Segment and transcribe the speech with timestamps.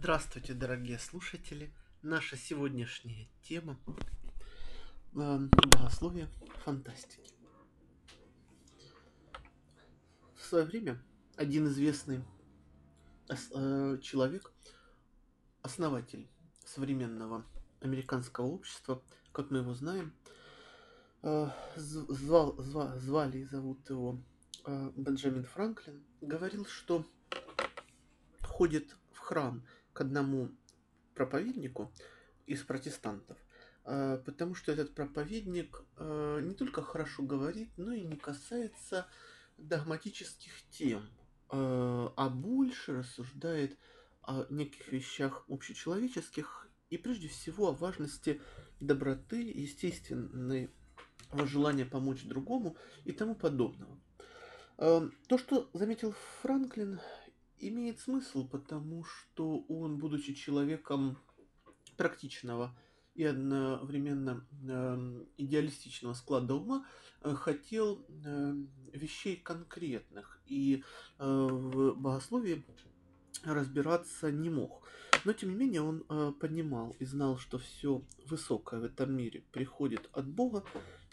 [0.00, 1.72] Здравствуйте, дорогие слушатели!
[2.02, 3.76] Наша сегодняшняя тема
[5.16, 6.28] э, богословие
[6.64, 7.34] фантастики.
[10.36, 11.02] В свое время
[11.34, 12.22] один известный
[13.28, 14.52] э, человек,
[15.62, 16.28] основатель
[16.64, 17.44] современного
[17.80, 19.02] американского общества,
[19.32, 20.14] как мы его знаем,
[21.24, 24.22] э, звал, звал, звали и зовут его
[24.64, 27.04] э, Бенджамин Франклин, говорил, что
[28.42, 29.64] ходит в храм
[29.98, 30.50] к одному
[31.14, 31.92] проповеднику
[32.46, 33.36] из протестантов,
[33.82, 39.08] а, потому что этот проповедник а, не только хорошо говорит, но и не касается
[39.56, 41.02] догматических тем,
[41.48, 43.76] а, а больше рассуждает
[44.22, 48.40] о неких вещах общечеловеческих и прежде всего о важности
[48.78, 50.70] доброты, естественной
[51.32, 53.98] желания помочь другому и тому подобного.
[54.76, 57.00] То, что заметил Франклин,
[57.60, 61.18] имеет смысл, потому что он, будучи человеком
[61.96, 62.76] практичного
[63.14, 66.86] и одновременно э, идеалистичного склада ума,
[67.20, 68.54] э, хотел э,
[68.92, 70.84] вещей конкретных и
[71.18, 72.64] э, в богословии
[73.44, 74.82] разбираться не мог.
[75.24, 79.42] Но тем не менее он э, понимал и знал, что все высокое в этом мире
[79.52, 80.64] приходит от Бога,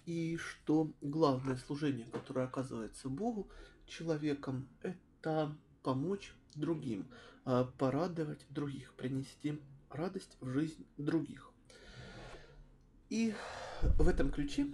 [0.05, 3.49] и что главное служение, которое оказывается Богу
[3.87, 7.05] человеком, это помочь другим,
[7.45, 11.51] а, порадовать других, принести радость в жизнь других.
[13.09, 13.35] И
[13.99, 14.65] в этом ключе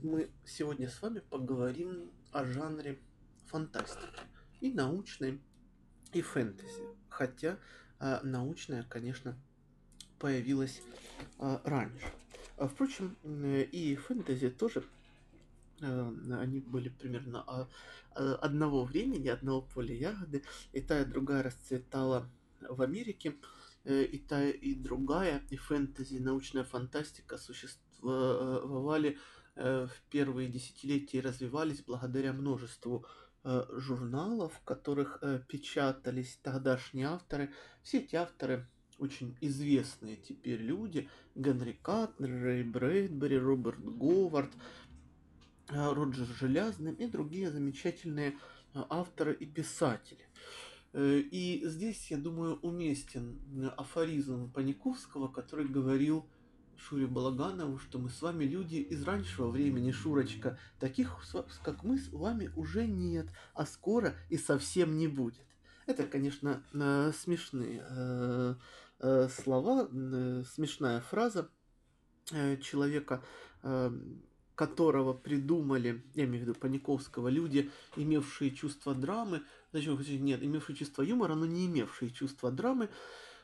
[0.00, 3.00] мы сегодня с вами поговорим о жанре
[3.46, 4.20] фантастики
[4.60, 5.40] и научной,
[6.12, 6.84] и фэнтези.
[7.08, 7.58] Хотя
[7.98, 9.36] а, научная, конечно,
[10.20, 10.82] появилась
[11.40, 12.06] а, раньше.
[12.56, 13.16] Впрочем,
[13.72, 15.03] и фэнтези тоже Э,
[15.80, 17.68] они были примерно а,
[18.14, 22.28] а, одного времени, одного поля ягоды, и та и другая расцветала
[22.60, 23.34] в Америке,
[23.84, 29.18] э, и та и другая, и фэнтези, и научная фантастика существовали
[29.56, 33.06] э, в первые десятилетия и развивались благодаря множеству
[33.76, 37.52] журналов, в которых печатались тогдашние авторы.
[37.82, 38.66] Все эти авторы
[38.98, 41.10] очень известные теперь люди.
[41.34, 44.50] Генри Катнер, Рэй Брэдбери, Роберт Говард–
[44.83, 44.83] Э,
[45.68, 48.38] Роджер Желязный и другие замечательные
[48.74, 50.26] э, авторы и писатели.
[50.92, 53.38] Э, и здесь, я думаю, уместен
[53.76, 56.26] афоризм Паниковского, который говорил
[56.76, 60.58] Шуре Балаганову, что мы с вами люди из раннего времени, Шурочка.
[60.78, 61.16] Таких,
[61.62, 65.46] как мы с вами, уже нет, а скоро и совсем не будет.
[65.86, 66.62] Это, конечно,
[67.22, 68.58] смешные
[68.98, 69.88] слова,
[70.44, 71.48] смешная фраза
[72.26, 73.22] человека,
[74.54, 79.42] которого придумали, я имею в виду Паниковского, люди, имевшие чувство драмы,
[79.72, 82.88] зачем нет, имевшие чувство юмора, но не имевшие чувство драмы,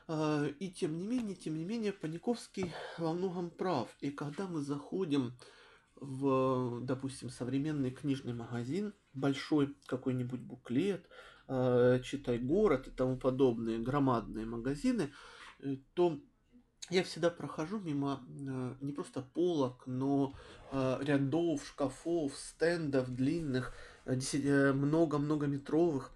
[0.07, 3.89] а, и тем не менее, тем не менее, Паниковский во многом прав.
[3.99, 5.33] И когда мы заходим
[5.95, 11.07] в, допустим, современный книжный магазин, большой какой-нибудь буклет,
[11.47, 15.11] а, читай город и тому подобные громадные магазины,
[15.59, 16.19] э, то
[16.91, 20.35] я всегда прохожу мимо э, не просто полок, но
[20.71, 23.73] э, рядов, шкафов, стендов длинных,
[24.05, 26.11] э, много-многометровых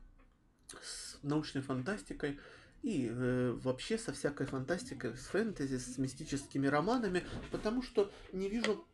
[0.82, 2.40] с научной фантастикой
[2.84, 8.86] и э, вообще со всякой фантастикой, с фэнтези, с мистическими романами, потому что не вижу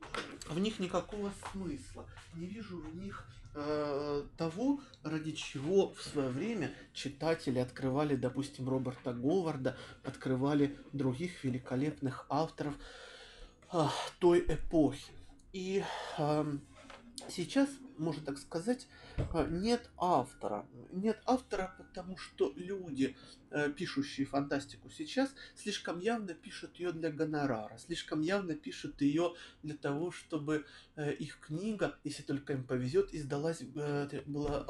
[0.50, 3.26] в них никакого смысла, не вижу в них
[3.56, 12.26] э, того, ради чего в свое время читатели открывали, допустим, Роберта Говарда, открывали других великолепных
[12.30, 12.76] авторов
[13.72, 13.86] э,
[14.20, 15.12] той эпохи.
[15.54, 15.84] И
[16.18, 16.58] э,
[17.30, 18.88] сейчас, можно так сказать,
[19.50, 20.68] нет автора.
[20.92, 23.16] Нет автора, потому что люди,
[23.50, 29.34] э, пишущие фантастику сейчас, слишком явно пишут ее для гонорара, слишком явно пишут ее
[29.64, 30.66] для того, чтобы
[30.96, 34.66] э, их книга, если только им повезет, издалась, э, была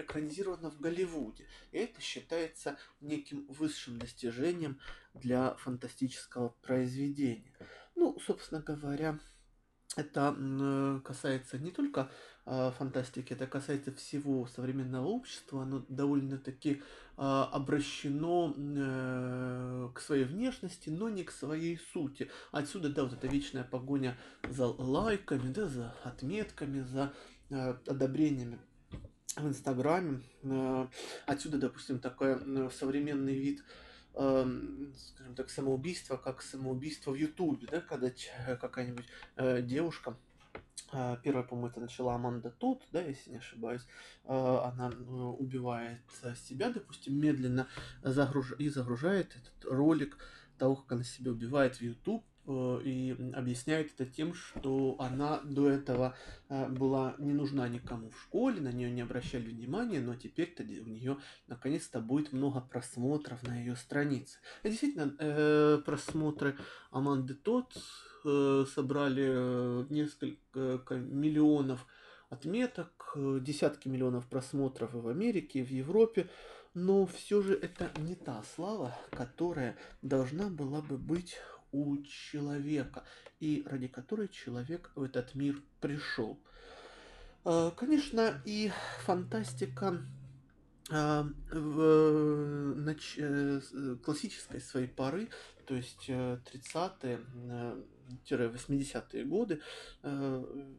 [0.00, 1.46] экранизирована в Голливуде.
[1.72, 4.80] И это считается неким высшим достижением
[5.14, 7.52] для фантастического произведения.
[7.94, 9.18] Ну, собственно говоря,
[9.96, 16.80] это касается не только э, фантастики, это касается всего современного общества, оно довольно-таки э,
[17.16, 22.30] обращено э, к своей внешности, но не к своей сути.
[22.52, 27.14] Отсюда, да, вот эта вечная погоня за лайками, да, за отметками, за
[27.48, 28.58] э, одобрениями
[29.36, 30.20] в Инстаграме.
[30.42, 30.86] Э,
[31.24, 33.64] отсюда, допустим, такой современный вид
[34.12, 38.12] скажем так, самоубийство, как самоубийство в Ютубе, да, когда
[38.60, 39.06] какая-нибудь
[39.66, 40.16] девушка А,
[41.22, 43.82] первая, по-моему, это начала Аманда Тут, да, если не ошибаюсь.
[44.24, 46.02] А, она э, убивает
[46.36, 47.66] себя, допустим, медленно
[48.02, 48.54] загруж...
[48.58, 50.18] и загружает этот ролик
[50.56, 55.68] того, как она себя убивает в YouTube Э, и объясняет это тем, что она до
[55.68, 56.14] этого
[56.48, 60.88] э, была не нужна никому в школе, на нее не обращали внимания, но теперь-то у
[60.88, 64.38] нее наконец-то будет много просмотров на ее странице.
[64.62, 66.58] И действительно, э, просмотры
[66.90, 67.74] Аманды Тот
[68.26, 71.86] Э, собрали э, несколько миллионов
[72.30, 76.30] отметок, э, десятки миллионов просмотров и в Америке, и в Европе,
[76.72, 81.36] но все же это не та слава, которая должна была бы быть
[81.70, 83.04] у человека
[83.40, 86.38] и ради которой человек в этот мир пришел.
[87.76, 88.72] Конечно, и
[89.04, 90.00] фантастика
[90.88, 91.34] в
[92.76, 93.18] нач...
[94.02, 95.28] классической своей поры,
[95.66, 97.20] то есть 30-е,
[98.24, 99.60] 70-е годы,
[100.02, 100.74] э,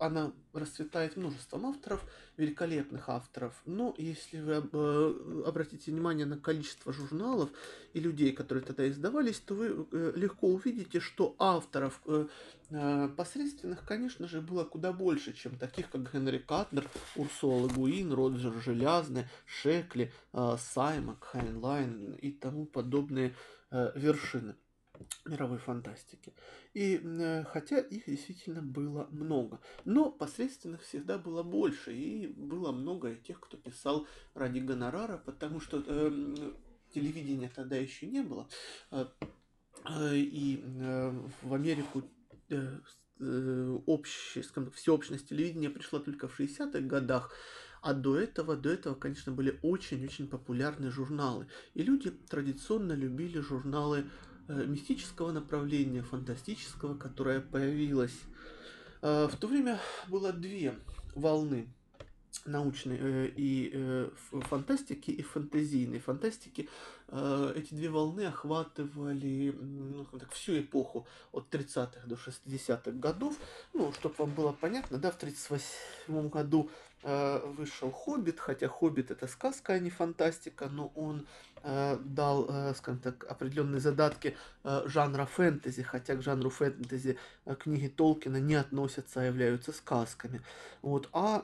[0.00, 2.04] она расцветает множеством авторов,
[2.36, 7.50] великолепных авторов, но если вы э, обратите внимание на количество журналов
[7.94, 12.00] и людей, которые тогда издавались, то вы э, легко увидите, что авторов
[13.16, 16.86] посредственных, конечно же, было куда больше, чем таких, как Генри Каттнер,
[17.16, 23.34] Урсула Гуин, Роджер Желязны, Шекли, Саймак, Хайнлайн и тому подобные
[23.70, 24.54] вершины
[25.24, 26.32] мировой фантастики.
[26.74, 33.14] И э, хотя их действительно было много, но посредственных всегда было больше, и было много
[33.14, 36.34] тех, кто писал ради гонорара, потому что э,
[36.94, 38.48] телевидения тогда еще не было,
[38.90, 39.06] э,
[39.84, 41.10] э, и э,
[41.42, 42.02] в Америку
[42.48, 42.78] э,
[43.20, 47.32] э, общее, скажем, всеобщность телевидения пришла только в 60-х годах,
[47.80, 51.46] а до этого, до этого, конечно, были очень-очень популярные журналы.
[51.74, 54.04] И люди традиционно любили журналы
[54.48, 58.18] мистического направления, фантастического, которое появилось.
[59.02, 59.78] Э, в то время
[60.08, 60.74] было две
[61.14, 61.68] волны
[62.44, 66.68] научной э, и фантастики и фантазийной фантастики.
[67.10, 73.34] Эти две волны охватывали ну, так, всю эпоху от 30-х до 60-х годов.
[73.72, 76.70] Ну, чтобы вам было понятно, да, в 38 году
[77.02, 81.26] вышел «Хоббит», хотя «Хоббит» это сказка, а не фантастика, но он
[81.62, 87.18] Э, дал, э, скажем так, определенные задатки э, жанра фэнтези, хотя к жанру фэнтези
[87.58, 90.40] книги Толкина не относятся, а являются сказками.
[90.82, 91.08] Вот.
[91.12, 91.42] А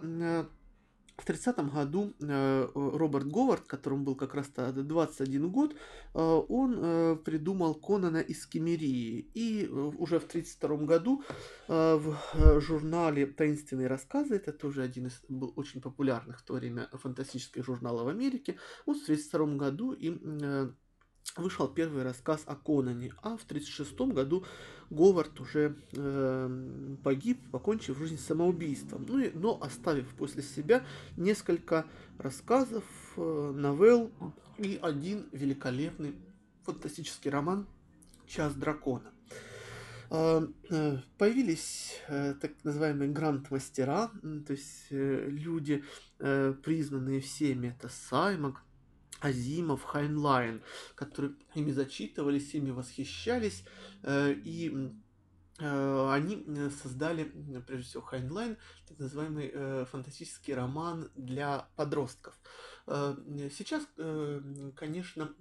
[1.16, 5.76] в 30 году Роберт Говард, которому был как раз 21 год,
[6.12, 9.31] он придумал Конана из Кемерии.
[9.34, 11.22] И уже в 32 году
[11.69, 12.16] в
[12.61, 18.05] журнале «Таинственные рассказы», это тоже один из был очень популярных в то время фантастических журналов
[18.05, 20.75] в Америке, вот в 32 году им
[21.36, 24.44] вышел первый рассказ о Конане, а в 1936 году
[24.90, 30.84] Говард уже э, погиб, покончив жизнь самоубийством, ну и, но оставив после себя
[31.16, 31.86] несколько
[32.18, 32.84] рассказов,
[33.16, 34.10] э, новелл
[34.58, 36.14] и один великолепный
[36.64, 37.66] фантастический роман
[38.26, 39.14] «Час дракона».
[40.10, 44.10] Э, э, появились э, так называемые гранд-мастера,
[44.46, 45.84] то есть люди,
[46.18, 48.62] признанные всеми, это Саймак,
[49.24, 50.62] Азимов, Хайнлайн,
[50.94, 53.64] которые ими зачитывались, ими восхищались,
[54.02, 54.92] э, и
[55.58, 57.24] э, они э, создали,
[57.66, 62.38] прежде всего, Хайнлайн, так называемый фантастический роман для подростков.
[62.86, 63.86] Сейчас,
[64.76, 65.34] конечно,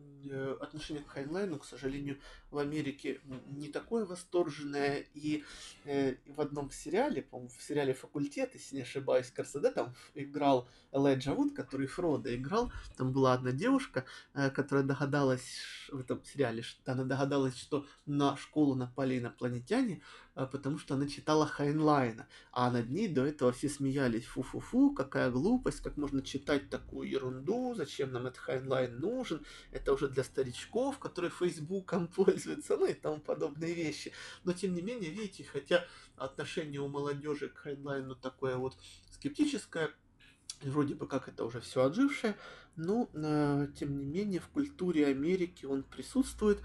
[0.62, 2.20] отношение к Хайнлайну, к сожалению,
[2.52, 5.44] в Америке не такое восторженное, и
[5.84, 11.34] в одном сериале, по-моему, в сериале «Факультет», если не ошибаюсь, как раз там играл Элайджа
[11.34, 15.60] Вуд, который Фродо играл, там была одна девушка, э, которая догадалась
[15.92, 20.00] в этом сериале, она догадалась, что на школу напали инопланетяне, э,
[20.36, 25.82] потому что она читала Хайнлайна, а над ней до этого все смеялись, фу-фу-фу, какая глупость,
[25.82, 31.32] как можно читать такую ерунду, зачем нам этот Хайнлайн нужен, это уже для старичков, которые
[31.32, 34.12] Фейсбуком пользуются, ну и тому подобные вещи.
[34.44, 35.86] Но тем не менее, видите, хотя
[36.16, 38.76] отношение у молодежи к Хайнлайну такое вот
[39.12, 39.92] скептическое,
[40.62, 42.36] вроде бы как это уже все отжившее,
[42.76, 46.60] но э, тем не менее в культуре Америки он присутствует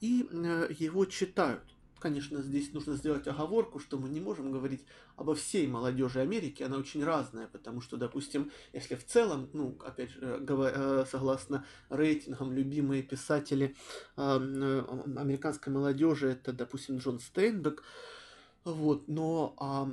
[0.00, 1.62] и э, его читают.
[2.02, 6.76] Конечно, здесь нужно сделать оговорку, что мы не можем говорить обо всей молодежи Америки, она
[6.76, 13.04] очень разная, потому что, допустим, если в целом, ну, опять же, э, согласно рейтингам, любимые
[13.04, 13.76] писатели
[14.16, 17.84] американской молодежи, это, допустим, Джон Стейнбек,
[18.64, 19.88] вот, но а,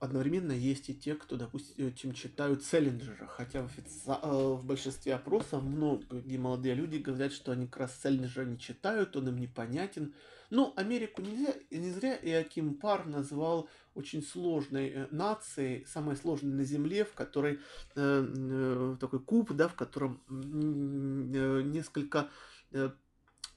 [0.00, 4.00] одновременно есть и те, кто, допустим, читают Селлинджера, хотя в, офици...
[4.06, 9.14] Э, в большинстве опросов многие молодые люди говорят, что они как раз Селлинджера не читают,
[9.16, 10.14] он им непонятен.
[10.52, 16.64] Но Америку нельзя, не зря Иаким Пар назвал очень сложной э, нацией, самой сложной на
[16.64, 17.58] Земле, в которой э,
[17.96, 22.28] э, такой куб, да, в котором э, несколько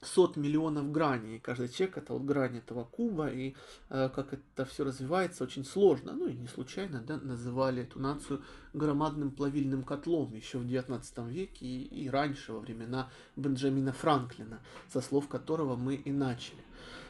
[0.02, 1.36] сот миллионов граней.
[1.36, 3.54] И каждый человек это вот грань этого куба, и
[3.88, 6.12] э, как это все развивается, очень сложно.
[6.12, 11.66] Ну и не случайно да, называли эту нацию громадным плавильным котлом еще в 19 веке
[11.66, 14.60] и, и раньше, во времена Бенджамина Франклина,
[14.92, 16.62] со слов которого мы и начали.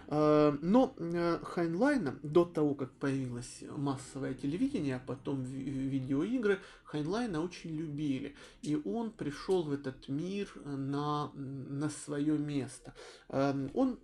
[0.08, 7.70] Э, но э, Хайнлайна, до того, как появилось массовое телевидение, а потом видеоигры, Хайнлайна очень
[7.70, 8.34] любили.
[8.62, 12.94] И он пришел в этот мир на, на свое место.
[13.28, 13.98] Эм, он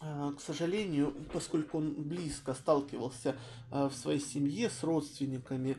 [0.00, 3.36] э, к сожалению, поскольку он близко сталкивался
[3.70, 5.76] в своей семье с родственниками,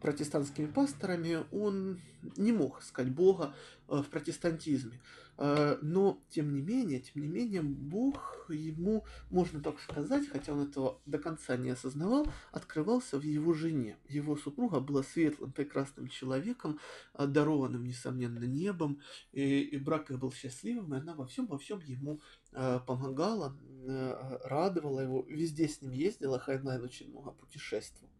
[0.00, 2.00] протестантскими пасторами, он
[2.36, 3.54] не мог искать Бога
[3.86, 5.00] в протестантизме.
[5.42, 10.68] Э, но, тем не менее, тем не менее, Бог ему, можно так сказать, хотя он
[10.68, 13.96] этого до конца не осознавал, открывался в его жене.
[14.06, 16.78] Его супруга была светлым, прекрасным человеком,
[17.18, 19.00] дарованным, несомненно, небом,
[19.32, 22.20] и, и брак их был счастливым, и она во всем, во всем ему
[22.52, 23.56] э, помогала,
[23.86, 28.10] э, радовала его, везде с ним ездила, Хайнлайн очень много путешествовал.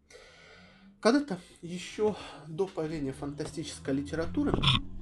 [1.00, 2.17] Когда-то еще
[2.49, 5.00] до появления фантастической литературы Э,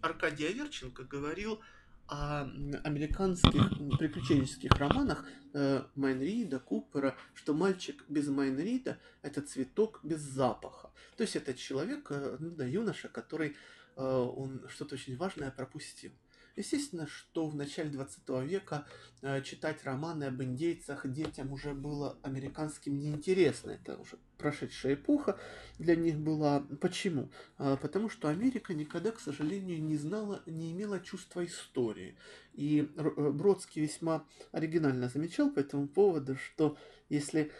[0.00, 1.60] Аркадий Аверченко говорил
[2.08, 2.42] о
[2.84, 10.90] американских приключенческих романах э, Майнрида, Купера, что мальчик без Майнрида– это цветок без запаха.
[11.16, 13.56] То есть это человек, э, ну, да, юноша, который
[13.94, 16.12] он что-то очень важное пропустил.
[16.56, 18.86] Естественно, что в начале 20 века
[19.22, 23.70] э, читать романы об индейцах детям уже было американским неинтересно.
[23.70, 25.38] Это уже прошедшая эпоха
[25.78, 26.60] для них была.
[26.80, 27.30] Почему?
[27.56, 32.16] А, потому что Америка никогда, к сожалению, не знала, не имела чувства истории.
[32.52, 36.76] И э, Бродский весьма оригинально замечал по этому поводу, что
[37.08, 37.50] если,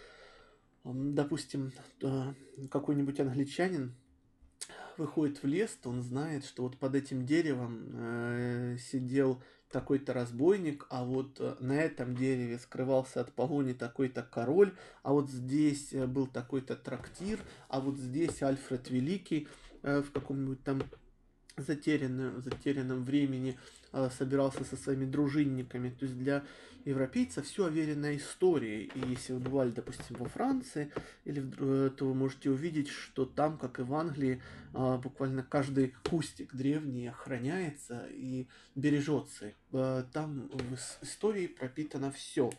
[0.85, 1.73] допустим,
[2.71, 3.95] какой-нибудь англичанин
[4.97, 10.87] выходит в лес, то он знает, что вот под этим деревом э, сидел такой-то разбойник,
[10.91, 16.07] а вот э, на этом дереве скрывался от погони такой-то король, а вот здесь э,
[16.07, 19.49] был такой-то трактир, а вот здесь Альфред Великий
[19.83, 20.83] э, в каком-нибудь там
[21.57, 23.59] затерянном, затерянном времени
[23.93, 25.91] э, собирался со своими дружинниками.
[25.91, 26.45] То есть для
[26.85, 28.91] европейца все оверено историей.
[28.95, 30.93] И если вы бывали, допустим, во Франции,
[31.25, 34.43] или э, то вы можете увидеть, что там, как и в Англии,
[34.75, 39.53] э, буквально каждый кустик древний охраняется и бережется.
[39.71, 42.51] Там в истории пропитано все.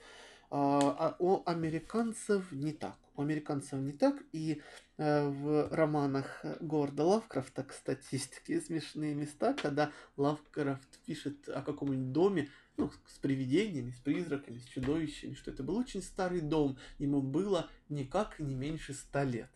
[0.50, 2.98] А у американцев не так.
[3.16, 4.62] У американцев не так, и
[4.98, 12.12] Э, в романах Говарда Лавкрафта, кстати, есть такие смешные места, когда Лавкрафт пишет о каком-нибудь
[12.12, 17.22] доме, ну, с привидениями, с призраками, с чудовищами, что это был очень старый дом, ему
[17.22, 19.50] было никак не меньше ста лет.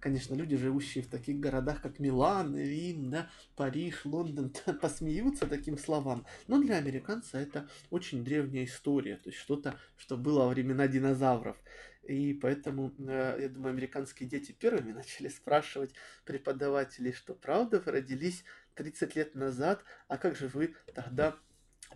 [0.00, 6.24] Конечно, люди, живущие в таких городах, как Милан, Рим, да, Париж, Лондон, посмеются таким словам.
[6.46, 11.56] Но для американца это очень древняя история, то есть что-то, что было во времена динозавров.
[12.04, 15.92] И поэтому, э, я думаю, американские дети первыми начали спрашивать
[16.24, 18.44] преподавателей, что правда вы родились
[18.76, 21.36] 30 лет назад, а как же вы тогда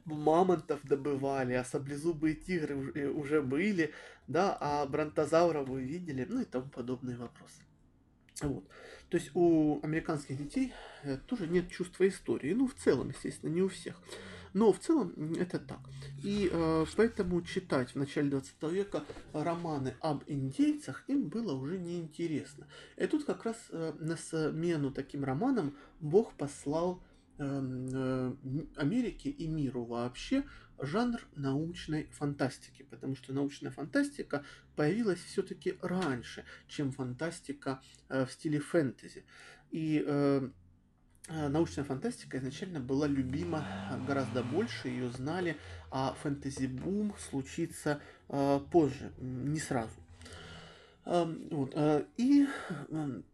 [0.05, 3.93] мамонтов добывали, а саблезубые тигры уже были,
[4.29, 7.63] да, а бронтозавра вы видели, ну и тому подобные вопросы.
[8.41, 8.65] Вот.
[9.09, 10.73] То есть у американских детей
[11.03, 12.55] э, тоже нет чувства истории.
[12.55, 14.01] Ну, в целом, естественно, не у всех.
[14.55, 15.81] Но в целом это так.
[16.23, 22.67] И э, поэтому читать в начале 20 века романы об индейцах им было уже неинтересно.
[22.97, 29.47] И тут как раз э, на смену таким романам Бог послал э, э, Америке и
[29.47, 30.45] миру вообще
[30.83, 34.45] жанр научной фантастики, потому что научная фантастика
[34.77, 39.25] появилась все-таки раньше, чем фантастика э, в стиле фэнтези.
[39.71, 40.49] И э,
[41.29, 43.65] э, научная фантастика изначально была любима
[44.07, 45.57] гораздо больше, ее знали,
[45.91, 49.95] а фэнтези-бум случится э, позже, не сразу.
[51.05, 52.47] Э, вот, э, и
[52.91, 53.25] эм,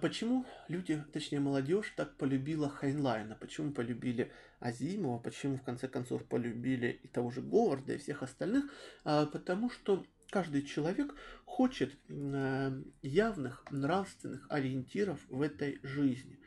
[0.00, 3.36] почему люди, точнее молодежь, так полюбила Хайнлайна?
[3.36, 5.18] Почему полюбили Азимова?
[5.18, 8.64] Почему в конце концов полюбили и того же Говарда и всех остальных?
[9.04, 16.40] А, потому что каждый человек хочет э, явных нравственных ориентиров в этой жизни.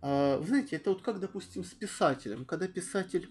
[0.00, 2.46] А, вы знаете, это вот как, допустим, с писателем.
[2.46, 3.30] Когда писатель,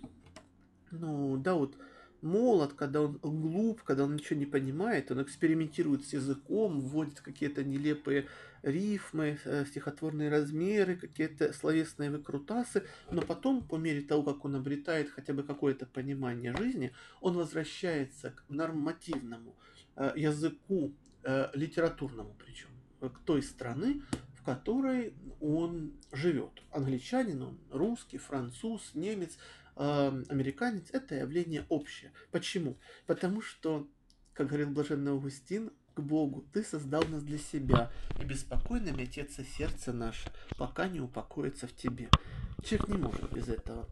[0.91, 1.75] ну да, вот
[2.22, 7.64] молод, когда он глуп, когда он ничего не понимает, он экспериментирует с языком, вводит какие-то
[7.64, 8.28] нелепые
[8.62, 15.10] рифмы, э, стихотворные размеры, какие-то словесные выкрутасы, но потом, по мере того, как он обретает
[15.10, 19.56] хотя бы какое-то понимание жизни, он возвращается к нормативному
[19.96, 24.02] э, языку, э, литературному причем, к той страны,
[24.36, 26.62] в которой он живет.
[26.72, 29.38] Англичанин, он русский, француз, немец,
[29.79, 32.12] американец– это явление общее.
[32.31, 32.77] Почему?
[33.07, 33.88] Потому что,
[34.33, 39.91] как говорил блаженный Августин, к Богу, ты создал нас для себя, и беспокойно метется сердце
[39.91, 42.09] наше, пока не упокоится в тебе.
[42.63, 43.89] Человек не может без этого.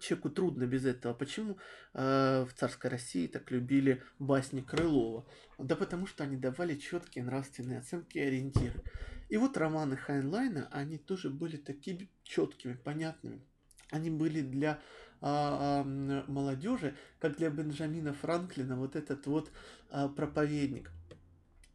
[0.00, 1.14] Человеку трудно без этого.
[1.14, 1.58] Почему
[1.94, 5.26] э, в царской России так любили басни Крылова?
[5.58, 8.82] Да потому что они давали четкие нравственные оценки и ориентиры.
[9.28, 13.42] И вот романы Хайнлайна, они тоже были такими четкими, понятными.
[13.90, 14.80] Они были для
[15.22, 15.84] а, а,
[16.28, 19.50] молодежи, как для Бенджамина Франклина, вот этот вот
[19.90, 20.90] а, проповедник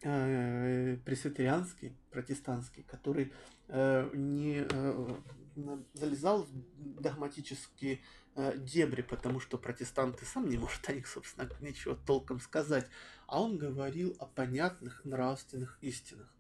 [0.04, 3.32] а, пресвитерианский, протестантский, который
[3.70, 5.22] а, не а,
[5.94, 8.02] залезал в догматические
[8.36, 12.86] а, дебри, потому что протестанты сам не может о них, собственно, ничего толком сказать,
[13.28, 16.32] а он говорил о понятных нравственных истинах.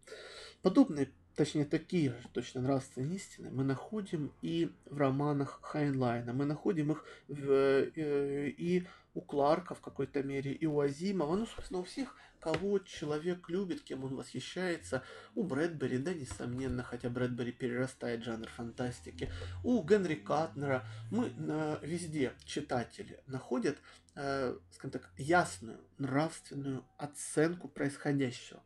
[0.61, 6.91] Подобные, точнее такие же точно нравственные истины мы находим и в романах Хайнлайна, мы находим
[6.91, 11.83] их в, э, и у Кларка в какой-то мере, и у Азимова, ну, собственно, у
[11.83, 15.03] всех, кого человек любит, кем он восхищается,
[15.35, 19.31] у Брэдбери, да, несомненно, хотя Брэдбери перерастает жанр фантастики,
[19.63, 23.77] у Генри Катнера, мы э, везде читатели находят,
[24.15, 28.61] э, скажем так, ясную нравственную оценку происходящего.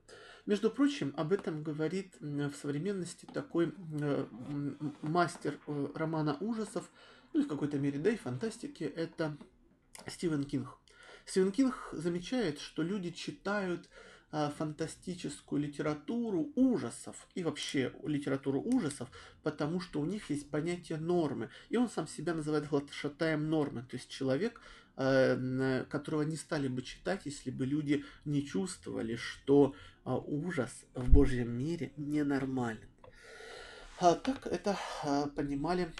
[0.46, 4.26] Между прочим, об этом говорит в современности такой э,
[5.02, 6.90] мастер э, романа ужасов,
[7.34, 9.38] ну и в какой-то мере, да и фантастики, это
[10.08, 10.78] Стивен Кинг.
[11.26, 13.88] Стивен Кинг замечает, что люди читают
[14.32, 19.10] э, фантастическую литературу ужасов и вообще литературу ужасов,
[19.44, 21.50] потому что у них есть понятие нормы.
[21.70, 23.84] И он сам себя называет глашатаем нормы.
[23.84, 24.60] То есть человек,
[24.96, 31.52] которого не стали бы читать, если бы люди не чувствовали, что а, ужас в Божьем
[31.52, 32.90] мире ненормален.
[34.00, 35.92] А так это а, понимали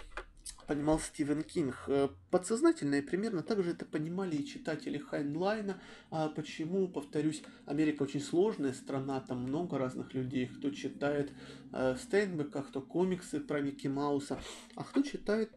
[0.68, 1.76] понимал Стивен Кинг.
[1.88, 5.82] Э, подсознательно и примерно так же это понимали и читатели Хайнлайна.
[6.10, 11.34] А почему, повторюсь, Америка очень сложная страна, там много разных людей, кто читает
[11.74, 14.40] э, Стейнбека, кто комиксы про Микки Мауса,
[14.76, 15.52] а кто читает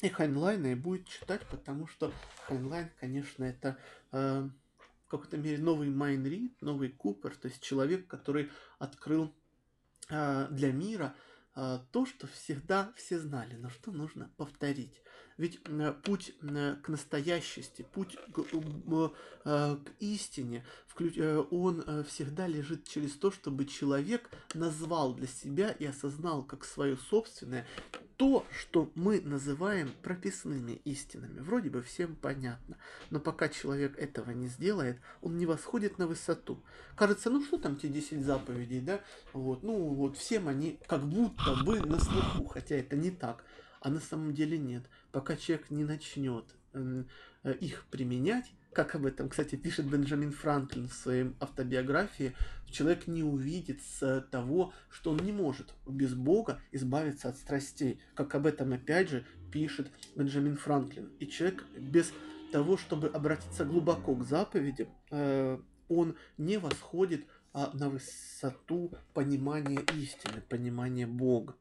[0.00, 2.12] и Хайнлайна и будет читать, потому что
[2.46, 3.78] Хайнлайн, конечно, это
[4.12, 4.48] э,
[5.06, 9.34] в какой-то мере новый Майн Рид, новый Купер, то есть человек, который открыл
[10.08, 11.14] э, для мира
[11.56, 15.00] э, то, что всегда все знали, но что нужно повторить.
[15.38, 20.64] Ведь э, путь э, к настоящести, путь к, э, к истине,
[21.52, 27.64] он всегда лежит через то, чтобы человек назвал для себя и осознал как свое собственное
[28.16, 31.38] то, что мы называем прописными истинами.
[31.38, 32.76] Вроде бы всем понятно,
[33.10, 36.60] но пока человек этого не сделает, он не восходит на высоту.
[36.96, 39.00] Кажется, ну что там те 10 заповедей, да?
[39.32, 43.44] Вот, ну вот всем они как будто бы на слуху, хотя это не так.
[43.80, 44.82] А на самом деле нет.
[45.12, 47.04] Пока человек не начнет э,
[47.60, 52.34] их применять, как об этом, кстати, пишет Бенджамин Франклин в своей автобиографии,
[52.70, 58.34] человек не увидит с того, что он не может без Бога избавиться от страстей, как
[58.34, 61.10] об этом опять же пишет Бенджамин Франклин.
[61.18, 62.12] И человек без
[62.52, 70.42] того, чтобы обратиться глубоко к заповедям, э, он не восходит а, на высоту понимания истины,
[70.48, 71.56] понимания Бога.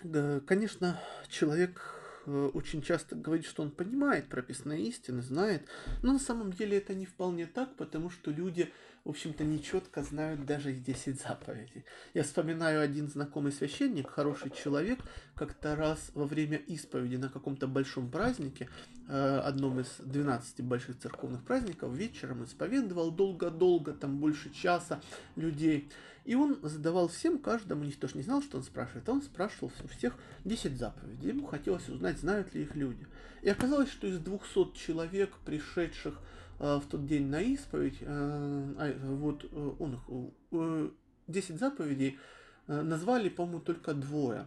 [0.00, 1.80] Конечно, человек
[2.26, 5.66] э, очень часто говорит, что он понимает прописные истины, знает,
[6.02, 8.72] но на самом деле это не вполне так, потому что люди
[9.04, 11.84] в общем-то, нечетко знают даже из 10 заповедей.
[12.14, 14.98] Я вспоминаю один знакомый священник, хороший человек,
[15.34, 18.68] как-то раз во время исповеди на каком-то большом празднике,
[19.08, 25.02] э, одном из 12 больших церковных праздников, вечером исповедовал долго-долго, там больше часа
[25.36, 25.90] людей.
[26.24, 29.70] И он задавал всем, каждому, никто же не знал, что он спрашивает, а он спрашивал
[29.82, 30.14] у всех
[30.46, 31.28] 10 заповедей.
[31.28, 33.06] Ему хотелось узнать, знают ли их люди.
[33.42, 36.18] И оказалось, что из 200 человек, пришедших
[36.58, 40.94] в тот день на исповедь, э, а, вот э, он
[41.26, 42.18] 10 заповедей
[42.66, 44.46] назвали, по-моему, только двое.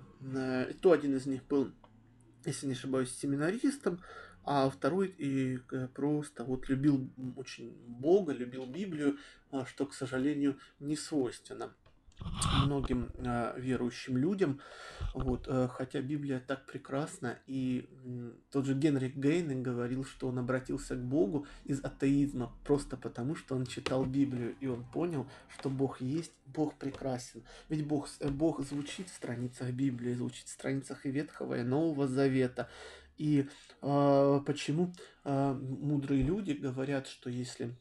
[0.81, 1.71] То один из них был,
[2.45, 3.99] если не ошибаюсь, семинаристом,
[4.43, 5.59] а второй и
[5.93, 9.17] просто вот любил очень Бога, любил Библию,
[9.65, 11.73] что, к сожалению, не свойственно.
[12.65, 14.59] Многим э, верующим людям.
[15.13, 20.39] Вот, э, хотя Библия так прекрасна, и м, тот же Генрих Гейне говорил, что он
[20.39, 25.27] обратился к Богу из атеизма просто потому, что он читал Библию, и он понял,
[25.57, 27.43] что Бог есть, Бог прекрасен.
[27.69, 32.07] Ведь Бог, э, Бог звучит в страницах Библии, звучит в страницах и Ветхого, и Нового
[32.07, 32.69] Завета.
[33.17, 33.47] И
[33.81, 37.75] э, почему э, мудрые люди говорят, что если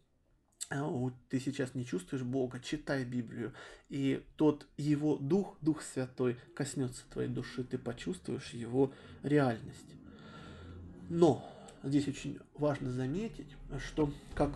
[1.29, 3.53] ты сейчас не чувствуешь Бога, читай Библию,
[3.89, 9.95] и тот Его Дух, Дух Святой, коснется твоей души, ты почувствуешь Его реальность.
[11.09, 11.49] Но
[11.85, 13.47] здесь очень важно заметить,
[13.79, 14.51] что, как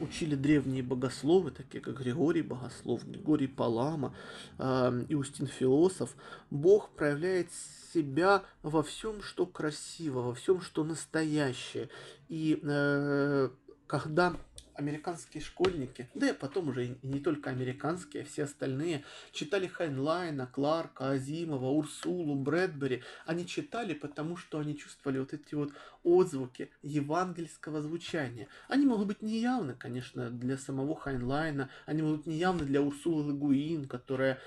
[0.00, 4.14] учили древние богословы, такие как Григорий Богослов, Григорий Палама,
[4.58, 6.14] э, Иустин Философ,
[6.50, 7.48] Бог проявляет
[7.92, 11.88] себя во всем, что красиво, во всем, что настоящее.
[12.28, 13.50] И э,
[13.86, 14.36] когда
[14.76, 20.46] американские школьники, да и потом уже и не только американские, а все остальные, читали Хайнлайна,
[20.46, 23.02] Кларка, Азимова, Урсулу, Брэдбери.
[23.24, 28.48] Они читали, потому что они чувствовали вот эти вот отзвуки евангельского звучания.
[28.68, 33.42] Они могут быть неявны, конечно, для самого Хайнлайна, они могут быть неявны для Урсулы Ле
[33.42, 34.40] Гуин, которая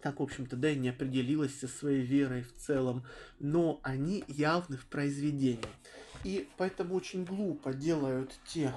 [0.00, 3.04] так, в общем-то, да, и не определилась со своей верой в целом,
[3.40, 5.58] но они явны в произведении.
[6.24, 8.72] И поэтому очень глупо делают те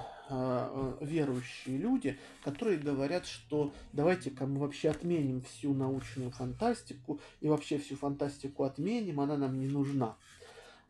[1.00, 7.96] верующие люди, которые говорят, что давайте-ка мы вообще отменим всю научную фантастику и вообще всю
[7.96, 10.16] фантастику отменим, она нам не нужна.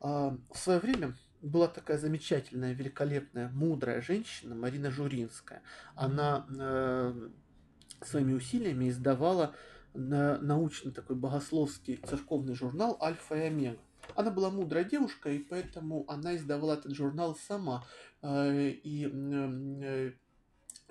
[0.01, 5.63] Э, в свое время была такая замечательная, великолепная, мудрая женщина Марина Журинская.
[5.95, 7.29] Она э,
[8.01, 9.55] своими усилиями издавала
[9.95, 13.79] научный такой богословский церковный журнал «Альфа и Омега».
[14.15, 17.85] Она была мудрая девушка, и поэтому она издавала этот журнал сама.
[18.23, 20.13] Э, и э,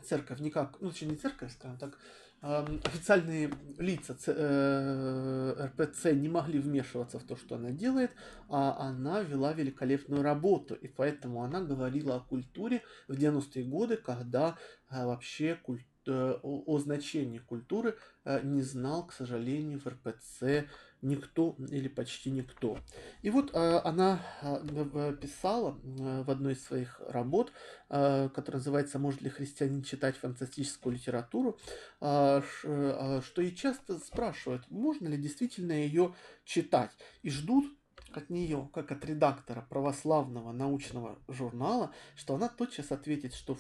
[0.04, 1.98] церковь никак, ну, точнее, не церковь, скажем так,
[2.42, 8.10] официальные лица э, РПЦ не могли вмешиваться в то, что она делает,
[8.50, 14.58] а она вела великолепную работу, и поэтому она говорила о культуре в 90-е годы, когда
[14.90, 17.96] вообще культура о значении культуры
[18.26, 20.66] не знал, к сожалению, в РПЦ
[21.02, 22.78] никто или почти никто.
[23.22, 27.52] И вот э, она э, писала э, в одной из своих работ,
[27.90, 31.60] которая называется «Может ли христианин читать фантастическую литературу?»,
[32.00, 32.42] что
[33.36, 37.66] ей часто спрашивают, можно ли действительно ее читать, и ждут
[38.14, 43.58] от нее, как от редактора православного научного журнала, что она тотчас ответит, что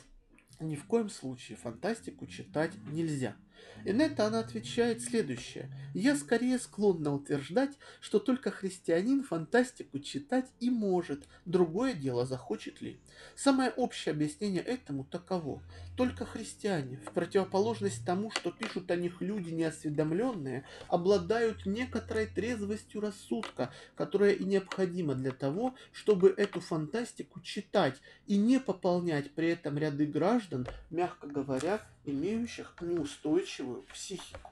[0.61, 3.35] ни в коем случае фантастику читать нельзя–
[3.85, 5.69] и на это она отвечает следующее.
[5.93, 12.99] «Я скорее склонна утверждать, что только христианин фантастику читать и может, другое дело захочет ли.
[13.35, 15.61] Самое общее объяснение этому таково.
[15.97, 23.71] Только христиане, в противоположность тому, что пишут о них люди неосведомленные, обладают некоторой трезвостью рассудка,
[23.95, 30.05] которая и необходима для того, чтобы эту фантастику читать и не пополнять при этом ряды
[30.05, 34.51] граждан, мягко говоря, имеющих неустойчивую психику.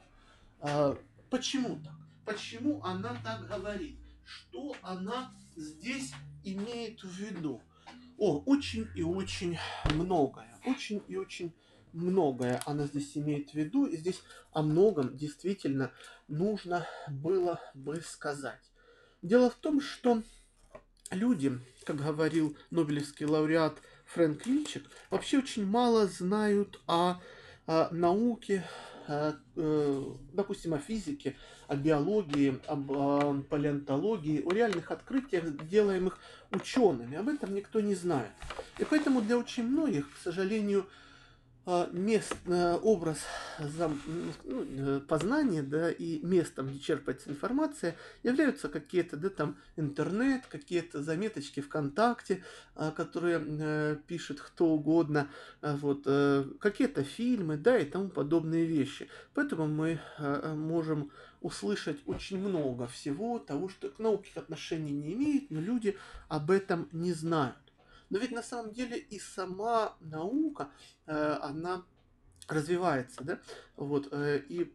[0.59, 0.97] А,
[1.29, 1.93] почему так?
[2.25, 3.97] Почему она так говорит?
[4.23, 7.61] Что она здесь имеет в виду?
[8.17, 9.57] О, очень и очень
[9.93, 10.59] многое.
[10.65, 11.53] Очень и очень
[11.93, 13.85] многое она здесь имеет в виду.
[13.85, 15.91] И здесь о многом действительно
[16.27, 18.71] нужно было бы сказать.
[19.21, 20.21] Дело в том, что
[21.11, 27.19] люди, как говорил Нобелевский лауреат Фрэнк Вильчик, вообще очень мало знают о
[27.91, 28.63] науки,
[29.07, 29.33] э,
[30.33, 31.35] допустим, о физике,
[31.67, 36.17] о биологии, об палеонтологии, о реальных открытиях, делаемых
[36.51, 37.15] учеными.
[37.17, 38.31] Об этом никто не знает.
[38.79, 40.87] И поэтому для очень многих, к сожалению,
[41.91, 43.19] мест, э, образ
[43.59, 51.03] ну, э, познания, да, и местом, где черпается информация, являются какие-то, да, там, интернет, какие-то
[51.03, 52.43] заметочки ВКонтакте,
[52.75, 55.29] а, которые э, пишет кто угодно,
[55.61, 56.07] а, вот,
[56.59, 59.07] какие-то фильмы, да, и тому подобные вещи.
[59.33, 59.99] Поэтому мы
[60.55, 66.51] можем услышать очень много всего того, что к науке отношения не имеет, но люди об
[66.51, 67.68] этом не знают.
[68.09, 70.69] Но ведь на самом деле и сама наука,
[71.05, 71.85] э, она
[72.47, 73.39] развивается, да,
[73.75, 74.73] вот, э, и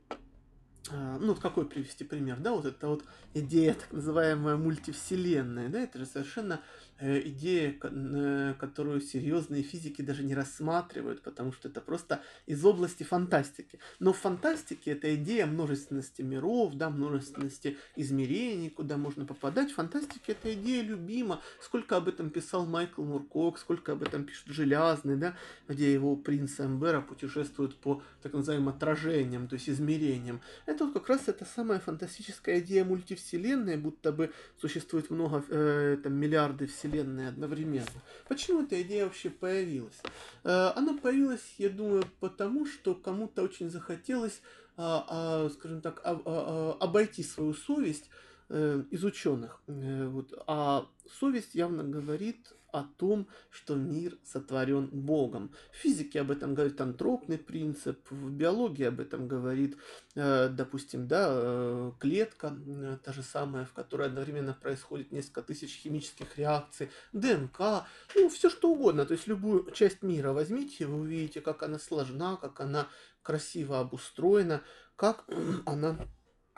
[0.91, 5.81] а, ну, вот какой привести пример, да, вот это вот идея так называемая мультивселенная, да,
[5.81, 6.61] это же совершенно Э,
[7.01, 13.79] идея, э, которую серьезные физики даже не рассматривают, потому что это просто из области фантастики.
[13.99, 19.73] Но в фантастике это идея множественности миров, да, множественности измерений, куда можно попадать.
[19.73, 21.41] В фантастике эта идея любима.
[21.61, 25.37] Сколько об этом писал Майкл Муркок, сколько об этом пишет Железный, да,
[25.69, 30.41] где его принц Эмбера путешествует по так называемым отражениям, то есть измерениям.
[30.67, 36.15] Это вот как раз эта самая фантастическая идея мультивселенной, будто бы существует много, э, там,
[36.15, 37.87] миллиарды вселенных, вселенной одновременно.
[38.29, 39.99] Почему эта идея вообще появилась?
[40.45, 44.41] Э, она появилась, я думаю, потому что кому-то очень захотелось,
[44.77, 48.11] а, а, скажем так, а, обойти свою совесть
[48.49, 49.63] из ученых.
[49.67, 50.33] Э, вот.
[50.47, 50.87] А
[51.19, 55.53] совесть явно говорит о том, что мир сотворен Богом.
[55.71, 59.77] В физике об этом говорит антропный принцип, в биологии об этом говорит,
[60.17, 65.77] э, допустим, да, э, клетка, э, та же самая, в которой одновременно происходит несколько тысяч
[65.77, 69.07] химических реакций, ДНК, ну, все что угодно.
[69.07, 72.89] То есть любую часть мира возьмите, вы увидите, как она сложна, как она
[73.23, 74.63] красиво обустроена,
[74.97, 75.25] как
[75.65, 75.97] она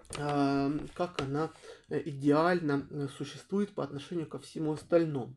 [0.09, 1.51] как она
[1.89, 5.37] идеально существует по отношению ко всему остальному.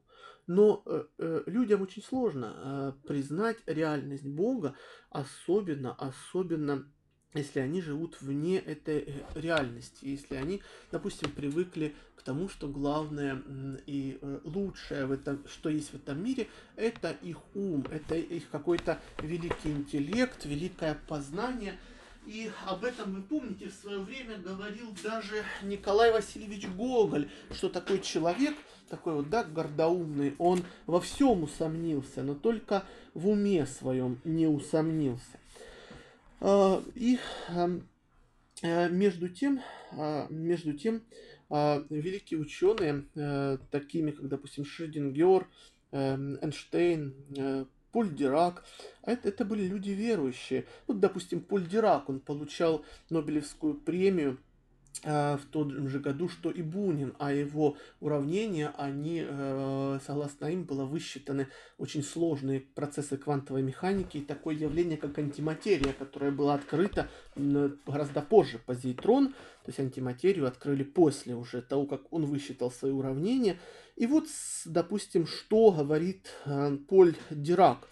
[0.49, 4.73] Но э, э, людям очень сложно э, признать реальность Бога,
[5.11, 6.91] особенно, особенно
[7.35, 13.43] если они живут вне этой э, реальности, если они, допустим, привыкли к тому, что главное
[13.85, 18.49] и э, лучшее, в этом, что есть в этом мире, это их ум, это их
[18.49, 21.77] какой-то великий интеллект, великое познание.
[22.27, 27.99] И об этом, вы помните, в свое время говорил даже Николай Васильевич Гоголь, что такой
[28.01, 28.55] человек–
[28.89, 35.39] такой вот, да, гордоумный, он во всем усомнился, но только в уме своем не усомнился.
[36.41, 41.03] А, и э, между тем, а, между тем,
[41.49, 45.47] а, великие ученые, э, такими как, допустим, Шрёдингер,
[45.91, 48.63] э, Эйнштейн, Поль Дирак,
[49.03, 50.65] это, это были люди верующие.
[50.87, 54.37] Вот, допустим, Поль Дирак, он получал Нобелевскую премию
[55.03, 60.83] в том же году, что и Бунин, а его уравнения, они, э, согласно им, было
[60.83, 61.47] высчитаны
[61.77, 68.59] очень сложные процессы квантовой механики и такое явление, как антиматерия, которое было открыто гораздо позже,
[68.65, 73.57] позитрон, то есть антиматерию открыли после уже того, как он высчитал свои уравнения.
[73.95, 74.25] И вот,
[74.65, 77.87] допустим, что говорит э, Поль Дирак.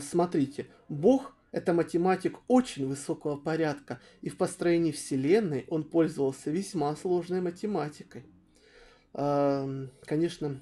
[0.00, 7.40] Смотрите, Бог это математик очень высокого порядка, и в построении Вселенной он пользовался весьма сложной
[7.40, 8.24] математикой.
[9.12, 10.60] Конечно,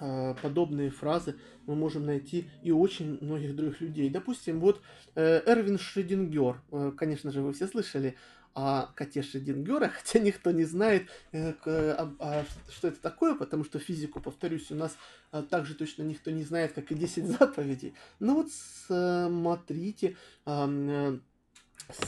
[0.00, 4.10] а, подобные фразы мы можем найти и очень многих других людей.
[4.10, 4.80] Допустим, вот
[5.14, 8.16] э, Эрвин Шредингер, э, конечно же, вы все слышали
[8.58, 13.78] о коте Шредингера, хотя никто не знает, э, а, а, что это такое, потому что
[13.78, 14.96] физику, повторюсь, у нас
[15.30, 17.94] а, также точно никто не знает, как и 10 заповедей.
[18.18, 21.18] Ну вот смотрите, э,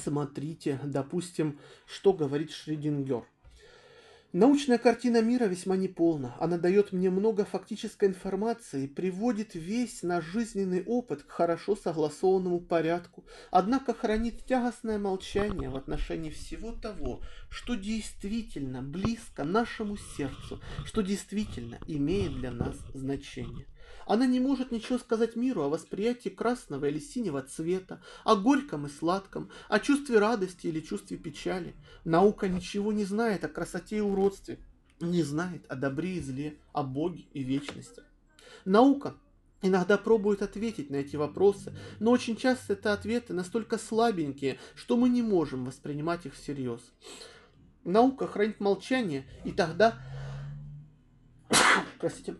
[0.02, 3.24] смотрите, допустим, что говорит Шредингер.
[4.32, 6.36] Научная картина мира весьма неполна.
[6.38, 13.24] Она дает мне много фактической информации, приводит весь наш жизненный опыт к хорошо согласованному порядку,
[13.50, 21.80] однако хранит тягостное молчание в отношении всего того, что действительно близко нашему сердцу, что действительно
[21.88, 23.66] имеет для нас значение.
[24.10, 28.90] Она не может ничего сказать миру о восприятии красного или синего цвета, о горьком и
[28.90, 31.76] сладком, о чувстве радости или чувстве печали.
[32.04, 34.58] Наука ничего не знает о красоте и уродстве,
[34.98, 38.02] не знает о добре и зле, о Боге и вечности.
[38.64, 39.14] Наука
[39.62, 45.08] иногда пробует ответить на эти вопросы, но очень часто это ответы настолько слабенькие, что мы
[45.08, 46.80] не можем воспринимать их всерьез.
[47.84, 50.00] Наука хранит молчание, и тогда...
[52.00, 52.34] Простите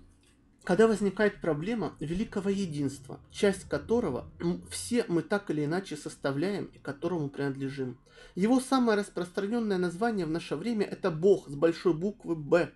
[0.71, 4.31] когда возникает проблема великого единства, часть которого
[4.71, 7.99] все мы так или иначе составляем и которому принадлежим.
[8.37, 12.71] Его самое распространенное название в наше время– это Бог с большой буквы «Б»,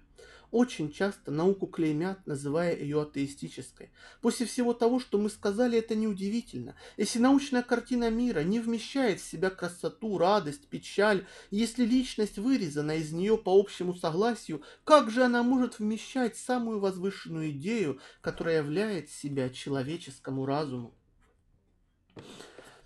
[0.54, 3.90] очень часто науку клеймят, называя ее атеистической.
[4.20, 6.76] После всего того, что мы сказали, это неудивительно.
[6.96, 13.10] Если научная картина мира не вмещает в себя красоту, радость, печаль, если личность вырезана из
[13.10, 19.50] нее по общему согласию, как же она может вмещать самую возвышенную идею, которая являет себя
[19.50, 20.94] человеческому разуму?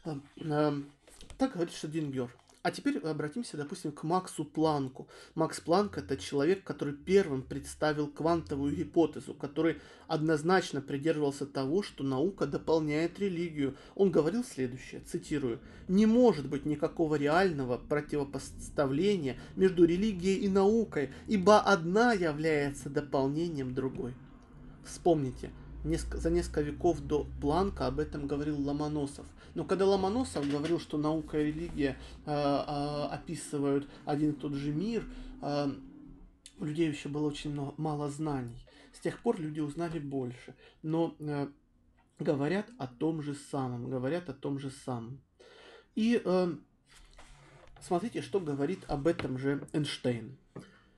[0.07, 0.91] Эм, эм,
[1.37, 2.35] так говорит Шадингер.
[2.69, 5.09] А теперь обратимся, допустим, к Максу Планку.
[5.35, 12.47] Макс Планк– это человек, который первым представил квантовую гипотезу, который однозначно придерживался того, что наука
[12.47, 13.75] дополняет религию.
[13.95, 21.61] Он говорил следующее, цитирую, «Не может быть никакого реального противопоставления между религией и наукой, ибо
[21.61, 24.13] одна является дополнением другой».
[24.85, 25.53] Вспомните,
[25.97, 29.27] за несколько веков до Планка об этом говорил Ломоносов.
[29.55, 31.97] Но когда Ломоносов говорил, что наука и религия
[32.27, 35.05] э, э, описывают один и тот же мир,
[35.43, 35.69] э,
[36.59, 38.65] у людей еще было очень много, мало знаний.
[38.93, 41.17] С тех пор люди узнали больше, но
[42.19, 45.21] говорят о том же самом, говорят о том же самом.
[45.95, 46.21] И
[47.81, 50.37] смотрите, что говорит об этом же Эйнштейн.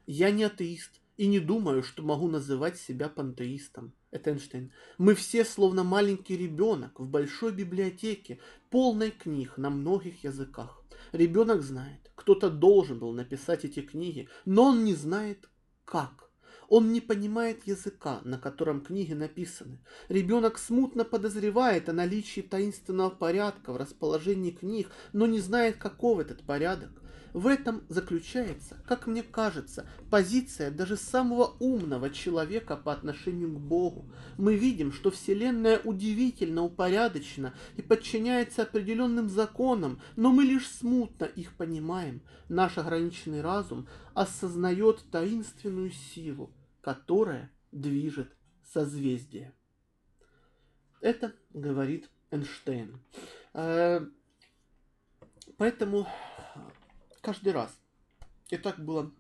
[0.07, 4.73] Я не атеист и не думаю, что могу называть себя пантеистом это Эйнштейн.
[4.97, 8.39] Мы все словно маленький ребенок в большой библиотеке,
[8.71, 10.83] полной книг на многих языках.
[11.13, 15.51] Ребенок знает, кто-то должен был написать эти книги, но он не знает
[15.85, 16.31] как.
[16.71, 19.85] Он не понимает языка, на котором книги написаны.
[20.09, 26.47] Ребенок смутно подозревает о наличии таинственного порядка в расположении книг, но не знает, каков этот
[26.47, 27.00] порядок.
[27.33, 34.11] В этом заключается, как мне кажется, позиция даже самого умного человека по отношению к Богу.
[34.37, 41.55] Мы видим, что Вселенная удивительно упорядочена и подчиняется определенным законам, но мы лишь смутно их
[41.55, 42.21] понимаем.
[42.49, 48.35] Наш ограниченный разум осознает таинственную силу, которая движет
[48.73, 49.55] созвездие.
[51.01, 53.01] Это говорит Эйнштейн.
[53.55, 54.05] Э,
[55.57, 56.07] поэтому
[57.21, 57.79] каждый раз,
[58.49, 59.13] и так было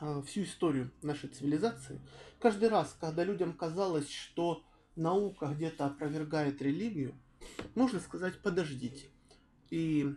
[0.00, 2.00] э, всю историю нашей цивилизации,
[2.38, 4.64] каждый раз, когда людям казалось, что
[4.96, 7.14] наука где-то опровергает религию,
[7.74, 9.10] можно сказать «подождите».
[9.70, 10.14] И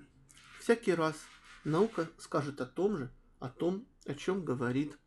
[0.60, 1.16] всякий раз
[1.64, 4.98] наука скажет о том же, о том, о чем говорит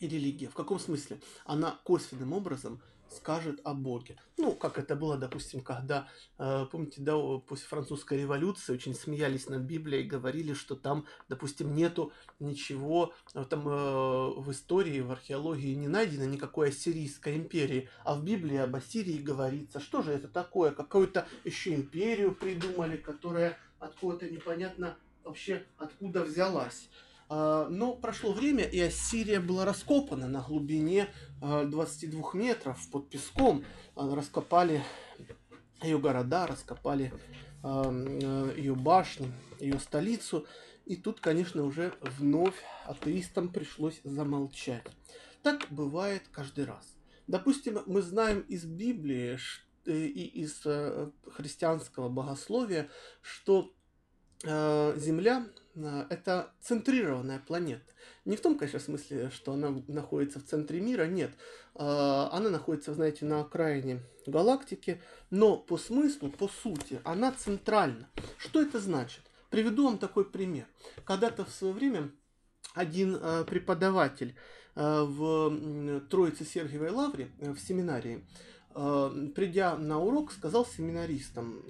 [0.00, 0.48] и религия.
[0.48, 1.20] В каком смысле?
[1.44, 4.16] Она косвенным образом скажет о Боге.
[4.36, 9.62] Ну, как это было, допустим, когда, э, помните, да, после французской революции очень смеялись над
[9.62, 15.74] Библией и говорили, что там, допустим, нету ничего, э, там э, в истории, в археологии
[15.74, 19.80] не найдено никакой ассирийской империи, а в Библии об Ассирии говорится.
[19.80, 20.72] Что же это такое?
[20.72, 26.88] Какую-то еще империю придумали, которая откуда-то непонятно вообще откуда взялась.
[27.28, 31.08] А, но прошло время, и Ассирия была раскопана на глубине
[31.40, 33.64] 22 а, метров под песком.
[33.96, 34.82] А, раскопали
[35.82, 37.12] ее города, раскопали
[37.64, 40.46] ее башни, ее столицу.
[40.84, 44.84] И тут, конечно, уже вновь атеистам пришлось замолчать.
[45.42, 46.94] Так бывает каждый раз.
[47.26, 49.38] Допустим, мы знаем из Библии
[49.86, 52.90] э, и из э, христианского богословия,
[53.22, 53.72] что
[54.42, 57.84] э, Земля это центрированная планета.
[58.24, 61.32] Не в том, конечно, смысле, что она находится в центре мира, нет.
[61.74, 68.08] А, она находится, знаете, на окраине галактики, но по смыслу, по сути, она центральна.
[68.38, 69.22] Что это значит?
[69.50, 70.66] Приведу вам такой пример.
[71.04, 72.10] Когда-то в свое время
[72.74, 74.34] один а, преподаватель
[74.76, 78.26] в Троице Сергиевой Лавре в семинарии
[79.36, 81.62] придя на урок, сказал семинаристам,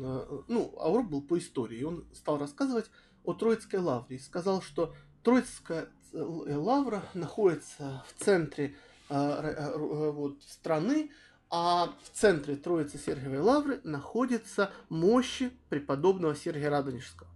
[0.49, 2.87] ну, а урок был по истории, и он стал рассказывать
[3.25, 4.19] о Троицкой лавре.
[4.19, 8.77] Сказал, что Троицкая э, лавра находится в центре
[9.09, 11.11] э, э, вот, страны,
[11.51, 17.29] а в центре Троицы Сергиевой лавры находится мощи преподобного Сергия Радонежского.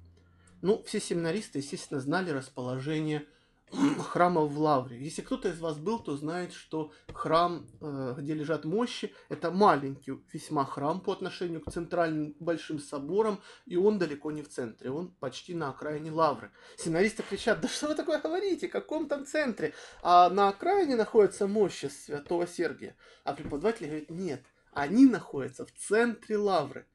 [0.60, 3.26] Ну, все семинаристы, естественно, знали расположение
[3.98, 4.98] храма в Лавре.
[4.98, 10.12] Если кто-то из вас был, то знает, что храм, э, где лежат мощи, это маленький
[10.32, 15.10] весьма храм по отношению к центральным большим соборам, и он далеко не в центре, он
[15.20, 16.50] почти на окраине Лавры.
[16.76, 19.74] Сценаристы кричат, да что вы такое говорите, в каком там центре?
[20.02, 22.96] А на окраине находятся мощи святого Сергия.
[23.24, 26.86] А преподаватель говорит, нет, они находятся в центре Лавры.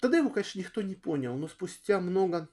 [0.00, 2.48] Тогда его, конечно, никто не понял, но спустя много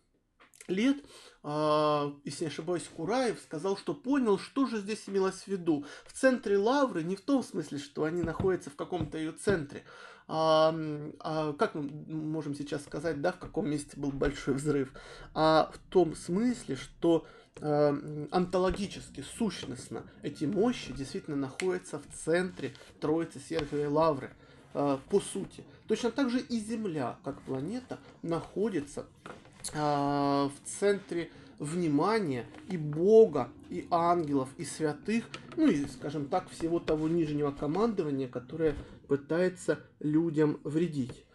[0.67, 0.97] лет,
[1.43, 5.85] э, если не ошибаюсь, Кураев сказал, что понял, что же здесь имелось в виду.
[6.05, 9.83] В центре Лавры не в том смысле, что они находятся в каком-то ее центре.
[10.31, 10.75] А,
[11.21, 14.93] а, как мы можем сейчас сказать, да, в каком месте был большой взрыв,
[15.33, 23.39] а в том смысле, что э, онтологически, сущностно эти мощи действительно находятся в центре Троицы
[23.39, 24.29] Сергиевой Лавры
[24.75, 25.63] э, по сути.
[25.87, 29.31] Точно так же и Земля, как планета, находится а,
[29.73, 35.25] в центре внимания и Бога, и ангелов, и святых,
[35.57, 38.75] ну и, скажем так, всего того нижнего командования, которое
[39.07, 41.25] пытается людям вредить.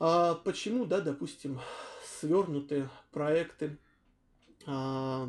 [0.00, 1.60] А почему, да, допустим,
[2.20, 3.76] свернутые проекты
[4.66, 5.28] в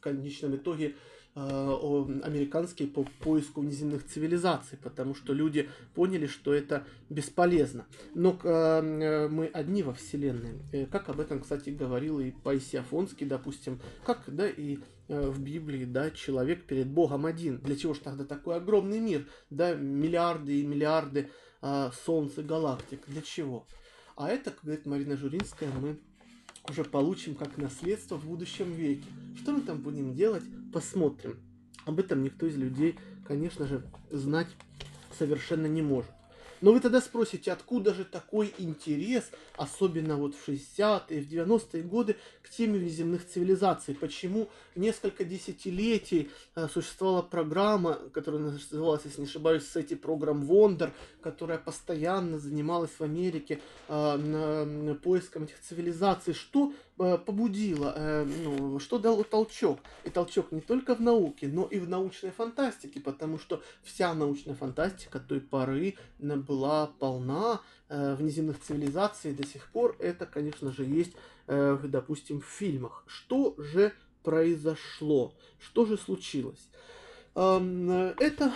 [0.00, 0.96] конечном итоге
[1.34, 7.86] американские по поиску внеземных цивилизаций, потому что люди поняли, что это бесполезно.
[8.14, 10.86] Но мы одни во Вселенной.
[10.86, 16.10] Как об этом, кстати, говорил и Паисий Афонский, допустим, как да, и в Библии, да,
[16.10, 17.58] человек перед Богом один.
[17.58, 23.00] Для чего же тогда такой огромный мир, да, миллиарды и миллиарды а, солнц и галактик?
[23.08, 23.66] Для чего?
[24.16, 25.98] А это, как говорит Марина Журинская, мы
[26.68, 29.06] уже получим как наследство в будущем веке.
[29.36, 31.38] Что мы там будем делать, посмотрим.
[31.84, 32.96] Об этом никто из людей,
[33.26, 34.48] конечно же, знать
[35.18, 36.10] совершенно не может.
[36.64, 42.16] Но вы тогда спросите, откуда же такой интерес, особенно вот в 60-е, в 90-е годы,
[42.40, 43.94] к теме внеземных цивилизаций?
[43.94, 50.90] Почему несколько десятилетий э, существовала программа, которая называлась, если не ошибаюсь, сети программ Wonder,
[51.20, 56.32] которая постоянно занималась в Америке э, поиском этих цивилизаций?
[56.32, 59.80] Что побудило, э, ну, что дало толчок.
[60.04, 64.54] И толчок не только в науке, но и в научной фантастике, потому что вся научная
[64.54, 69.34] фантастика той поры была полна э, внеземных цивилизаций.
[69.34, 71.12] До сих пор это, конечно же, есть,
[71.46, 73.04] допустим, в фильмах.
[73.06, 73.92] Что же
[74.22, 75.34] произошло?
[75.58, 76.68] Что же случилось?
[77.34, 78.52] Это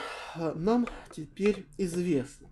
[0.54, 2.47] нам теперь известно.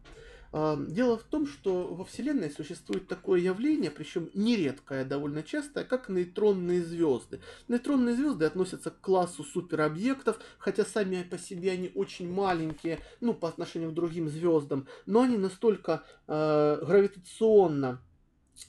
[0.56, 6.82] Дело в том, что во Вселенной существует такое явление, причем нередкое, довольно частое, как нейтронные
[6.82, 7.40] звезды.
[7.68, 13.48] Нейтронные звезды относятся к классу суперобъектов, хотя сами по себе они очень маленькие, ну, по
[13.48, 18.00] отношению к другим звездам, но они настолько э, гравитационно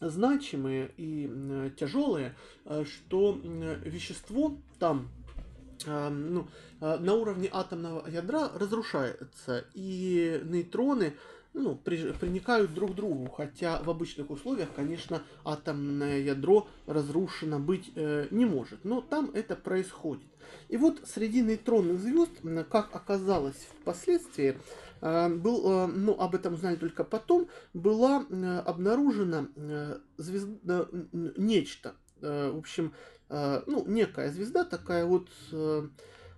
[0.02, 2.36] значимые и э, тяжелые,
[2.66, 5.10] э, что э, вещество там
[5.86, 6.48] э, ну,
[6.82, 11.14] э, на уровне атомного ядра разрушается, и нейтроны
[11.54, 17.92] ну, при, приникают друг к другу, хотя в обычных условиях, конечно, атомное ядро разрушено быть
[17.96, 20.28] э, не может, но там это происходит.
[20.70, 22.32] И вот среди нейтронных звезд,
[22.70, 24.58] как оказалось впоследствии,
[25.02, 31.06] э, был, э, ну, об этом знали только потом, была э, обнаружена э, звезда, э,
[31.38, 32.94] нечто, э, в общем,
[33.30, 35.30] э, ну, некая звезда, такая вот...
[35.52, 35.88] Э,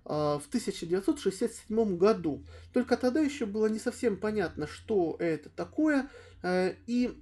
[0.06, 2.44] в 1967 году.
[2.74, 6.10] Только тогда еще было не совсем понятно, что это такое.
[6.42, 7.22] Э, и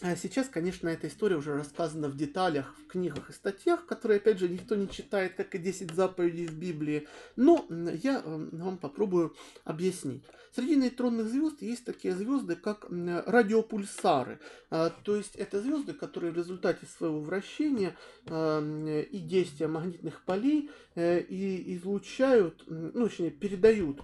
[0.00, 4.38] а сейчас, конечно, эта история уже рассказана в деталях в книгах и статьях, которые, опять
[4.38, 7.08] же, никто не читает, как и 10 заповедей в Библии.
[7.34, 9.34] Но я вам попробую
[9.64, 10.22] объяснить.
[10.54, 14.40] Среди нейтронных звезд есть такие звезды, как радиопульсары.
[14.70, 17.96] А, то есть это звезды, которые в результате своего вращения
[18.26, 18.60] а,
[19.02, 24.00] и действия магнитных полей э, и излучают, ну, точнее, передают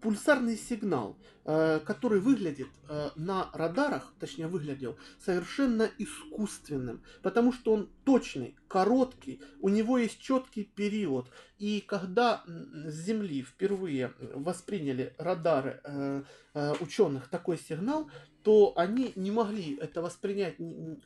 [0.00, 1.16] пульсарный сигнал.
[1.44, 2.68] Который выглядит
[3.16, 10.64] на радарах, точнее выглядел, совершенно искусственным, потому что он точный, короткий, у него есть четкий
[10.64, 11.26] период.
[11.58, 16.22] И когда с Земли впервые восприняли радары э,
[16.80, 18.10] ученых такой сигнал,
[18.44, 20.54] то они не могли это воспринять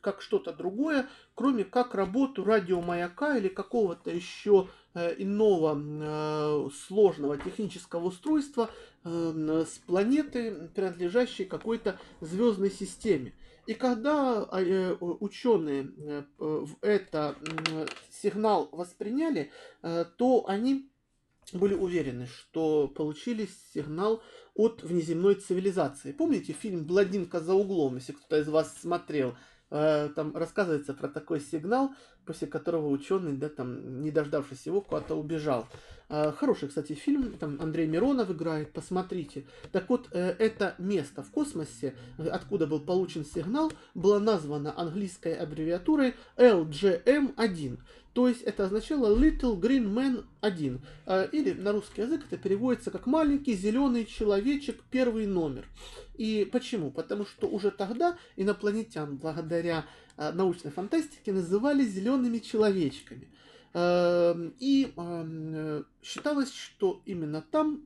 [0.01, 8.69] как что-то другое, кроме как работу радиомаяка или какого-то еще иного сложного технического устройства,
[9.05, 13.33] Эм, с планеты, принадлежащей какой-то звездной системе.
[13.67, 15.93] И когда а, э, ученые
[16.39, 17.37] э, это
[18.11, 19.53] сигнал восприняли,
[19.83, 20.91] э, то они
[21.53, 24.23] были уверены, что получили сигнал
[24.55, 26.13] от внеземной цивилизации.
[26.13, 29.37] Помните фильм «Блондинка за углом», если кто-то из вас смотрел?
[29.69, 31.95] Там рассказывается про такой сигнал,
[32.27, 35.67] после которого ученый, да, там, не дождавшись его, куда-то убежал.
[36.15, 39.47] А, хороший, кстати, фильм, там Андрей Миронов играет, посмотрите.
[39.73, 46.13] Так вот, э, это место в космосе, откуда был получен сигнал, было названо английской аббревиатурой
[46.37, 47.79] LGM-1.
[48.13, 50.83] То есть это означало Little Green Man 1.
[51.07, 55.65] А, или на русский язык это переводится как маленький зеленый человечек, первый номер.
[56.19, 56.91] И почему?
[56.91, 59.87] Потому что уже тогда инопланетян, благодаря
[60.19, 63.29] научной фантастике, называли зелеными человечками.
[63.75, 67.83] Эм, и эм, считалось, что именно там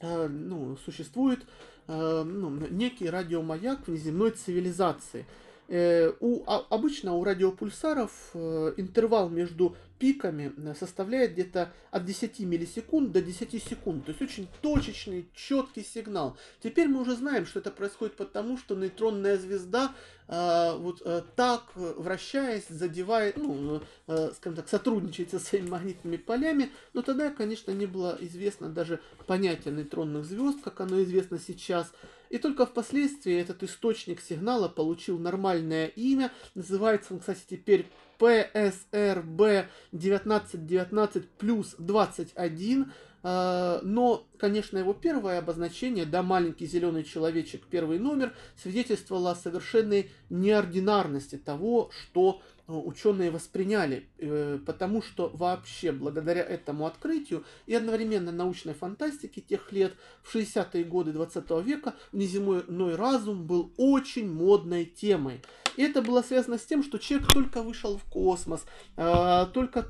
[0.00, 1.46] э, ну, существует
[1.88, 5.26] эм, ну, некий радиомаяк внеземной цивилизации.
[5.68, 13.12] Э, у, а, обычно у радиопульсаров э, интервал между пиками составляет где-то от 10 миллисекунд
[13.12, 14.04] до 10 секунд.
[14.04, 16.36] То есть очень точечный, четкий сигнал.
[16.62, 19.92] Теперь мы уже знаем, что это происходит потому, что нейтронная звезда
[20.28, 26.70] э, вот э, так, вращаясь, задевает, ну, э, скажем так, сотрудничает со своими магнитными полями.
[26.92, 31.90] Но тогда, конечно, не было известно даже понятие нейтронных звезд, как оно известно сейчас.
[32.30, 36.32] И только впоследствии этот источник сигнала получил нормальное имя.
[36.54, 37.86] Называется он, кстати, теперь
[38.18, 42.92] ПСРБ 1919 плюс 21,
[43.28, 50.10] а, но, конечно, его первое обозначение, да, маленький зеленый человечек, первый номер, свидетельствовало о совершенной
[50.30, 58.74] неординарности того, что ученые восприняли, э, потому что вообще благодаря этому открытию и одновременно научной
[58.74, 65.42] фантастике тех лет, в 60-е годы 20 века, внеземной разум был очень модной темой.
[65.76, 68.64] И это было связано с тем, что человек только вышел в космос,
[68.96, 69.82] э, только,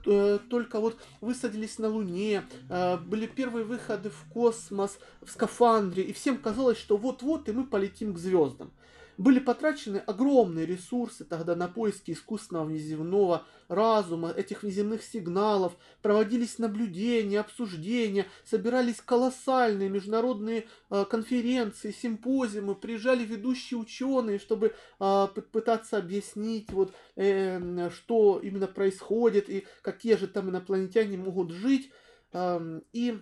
[0.51, 6.79] только вот высадились на Луне, были первые выходы в космос в скафандре, и всем казалось,
[6.79, 8.71] что вот-вот и мы полетим к звездам.
[9.19, 17.41] Были потрачены огромные ресурсы тогда на поиски искусственного внеземного разума, этих внеземных сигналов, проводились наблюдения,
[17.41, 26.93] обсуждения, собирались колоссальные международные э, конференции, симпозиумы, приезжали ведущие ученые, чтобы э, пытаться объяснить, вот,
[27.17, 31.91] э, что именно происходит и какие же там инопланетяне могут жить.
[32.35, 33.19] Э, и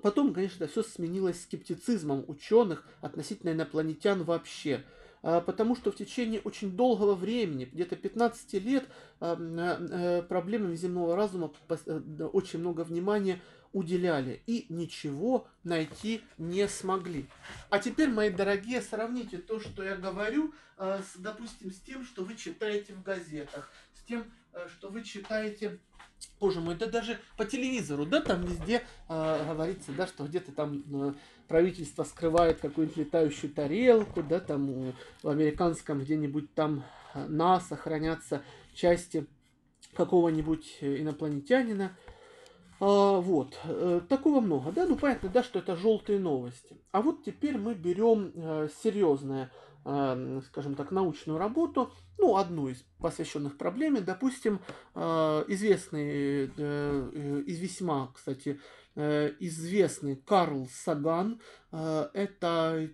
[0.00, 4.84] потом, конечно, все сменилось скептицизмом ученых относительно инопланетян вообще.
[5.24, 8.86] А, потому что в течение очень долгого времени, где-то 15 лет,
[9.20, 13.40] а, э, проблемам земного разума э, очень много внимания
[13.72, 17.26] уделяли и ничего найти не смогли.
[17.70, 22.22] А теперь, мои дорогие, сравните то, что я говорю, а, с, допустим, с тем, что
[22.22, 25.80] вы читаете в газетах, с тем, э, что вы читаете
[26.40, 30.82] Боже мой, да даже по телевизору, да, там везде э, говорится, да, что где-то там
[30.92, 31.14] э,
[31.48, 34.92] правительство скрывает какую-нибудь летающую тарелку, да, там э,
[35.22, 36.84] в американском где-нибудь там
[37.14, 38.42] э, НАСА хранятся
[38.74, 39.26] части
[39.94, 41.96] какого-нибудь э, инопланетянина.
[42.80, 43.56] А, вот,
[44.08, 46.76] такого много, да, ну понятно, да, что это желтые новости.
[46.90, 49.50] А вот теперь мы берем э, серьезное
[50.46, 54.60] скажем так, научную работу, ну, одну из посвященных проблеме, допустим,
[54.94, 58.58] э, известный, э, из весьма, кстати, э,
[58.96, 61.40] известный Карл Саган,
[61.70, 62.88] это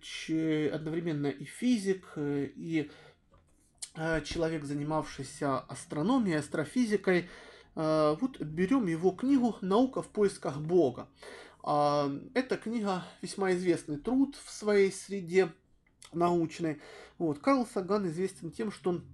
[0.72, 2.90] одновременно и физик, и
[4.24, 7.28] человек, занимавшийся астрономией, астрофизикой.
[7.74, 11.08] Вот берем его книгу «Наука в поисках Бога».
[11.62, 15.52] Эта книга весьма известный труд в своей среде,
[16.12, 16.80] научной.
[17.18, 17.38] Вот.
[17.38, 19.04] Карл Саган известен тем, что он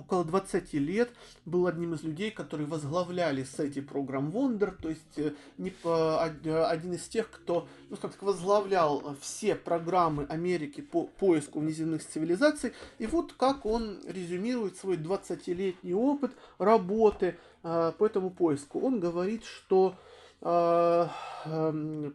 [0.00, 1.10] около 20 лет
[1.44, 6.92] был одним из людей, которые возглавляли сети программ Wonder, то есть э, не по, один
[6.94, 12.72] из тех, кто ну, как так, возглавлял все программы Америки по поиску внеземных цивилизаций.
[12.98, 18.80] И вот как он резюмирует свой 20-летний опыт работы э, по этому поиску.
[18.80, 19.96] Он говорит, что
[20.40, 21.06] э,
[21.44, 22.10] э,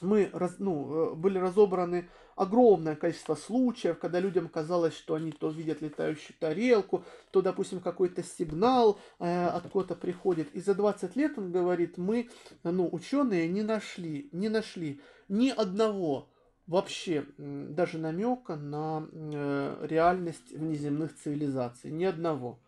[0.00, 5.50] мы раз, ну, э, были разобраны огромное количество случаев, когда людям казалось, что они то
[5.50, 10.54] видят летающую тарелку, то, допустим, какой-то сигнал э, откуда-то приходит.
[10.54, 12.28] И за 20 лет, он говорит, мы,
[12.62, 16.28] ну, ученые не нашли, не нашли ни одного
[16.66, 21.90] вообще даже намека на э, реальность внеземных цивилизаций.
[21.90, 22.60] Ни одного.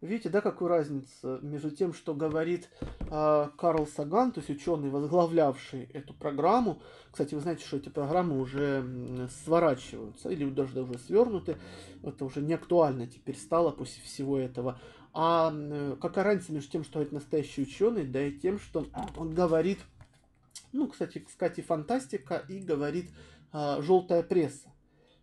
[0.00, 2.68] Видите, да, какую разницу между тем, что говорит
[3.00, 6.80] э, Карл Саган, то есть ученый, возглавлявший эту программу.
[7.10, 11.56] Кстати, вы знаете, что эти программы уже сворачиваются или даже уже свернуты.
[12.04, 14.80] Это уже не актуально теперь стало после всего этого.
[15.12, 18.86] А э, какая разница между тем, что это настоящий ученый, да и тем, что
[19.16, 19.80] он говорит,
[20.70, 23.10] ну, кстати, кстати, фантастика и говорит
[23.52, 24.68] э, желтая пресса.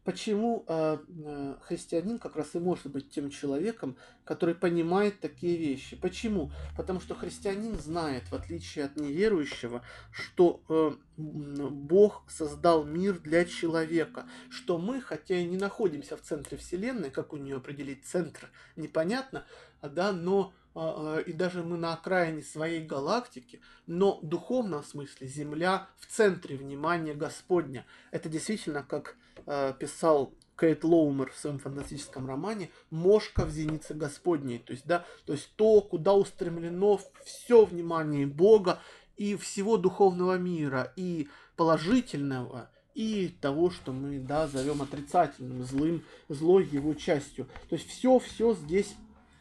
[0.06, 5.95] Почему э, э, христианин как раз и может быть тем человеком, который понимает такие вещи?
[5.95, 6.51] Почему?
[6.78, 9.82] Потому что христианин знает, в отличие от неверующего,
[10.12, 16.56] что э, Бог создал мир для человека, что мы, хотя и не находимся в центре
[16.60, 19.43] Вселенной, как у нее определить центр, непонятно,
[19.82, 25.28] да, но а, а, и даже мы на окраине своей галактики, но в духовном смысле
[25.28, 27.86] Земля в центре внимания Господня.
[28.11, 29.15] Это действительно, как
[29.45, 34.59] э, писал Кейт Лоумер в своем фантастическом романе «Мошка в зенице Господней».
[34.59, 38.82] То есть, да, то есть то, куда устремлено все внимание Бога
[39.15, 46.65] и всего духовного мира, и положительного, и того, что мы да, зовем отрицательным, злым, злой
[46.65, 47.45] его частью.
[47.69, 48.95] То есть все-все здесь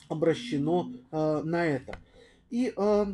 [0.09, 1.99] обращено э, на это.
[2.51, 3.07] И, э,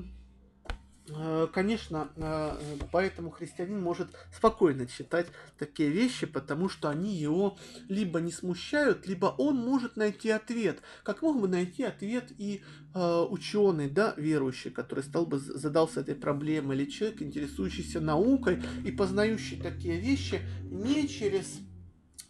[1.09, 2.57] э, конечно, э,
[2.93, 5.27] поэтому христианин может спокойно читать
[5.59, 7.57] такие вещи, потому что они его
[7.89, 10.83] либо не смущают, либо он может найти ответ.
[11.03, 12.63] Как мог бы найти ответ и
[12.95, 18.91] э, ученый, да, верующий, который стал бы задался этой проблемой, или человек, интересующийся наукой и
[18.91, 21.61] познающий такие вещи не через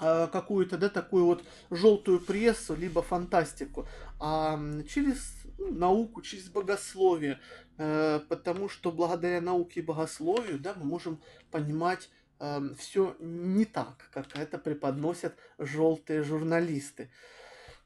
[0.01, 3.87] какую-то, да, такую вот желтую прессу, либо фантастику,
[4.19, 7.39] а через ну, науку, через богословие,
[7.77, 11.21] э, потому что благодаря науке и богословию, да, мы можем
[11.51, 17.11] понимать э, все не так, как это преподносят желтые журналисты.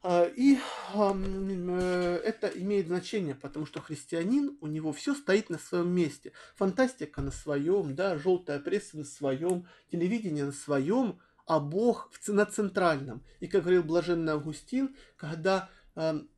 [0.04, 0.58] Э, и
[0.94, 6.32] э, это имеет значение, потому что христианин, у него все стоит на своем месте.
[6.54, 13.22] Фантастика на своем, да, желтая пресса на своем, телевидение на своем, а Бог на центральном.
[13.40, 16.28] И как говорил блаженный Августин, когда эм,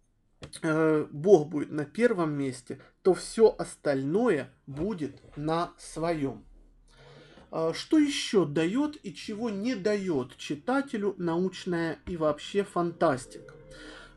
[0.63, 6.45] э, Бог будет на первом месте, то все остальное будет на своем.
[7.53, 13.55] Э, что еще дает и чего не дает читателю научная и вообще фантастика?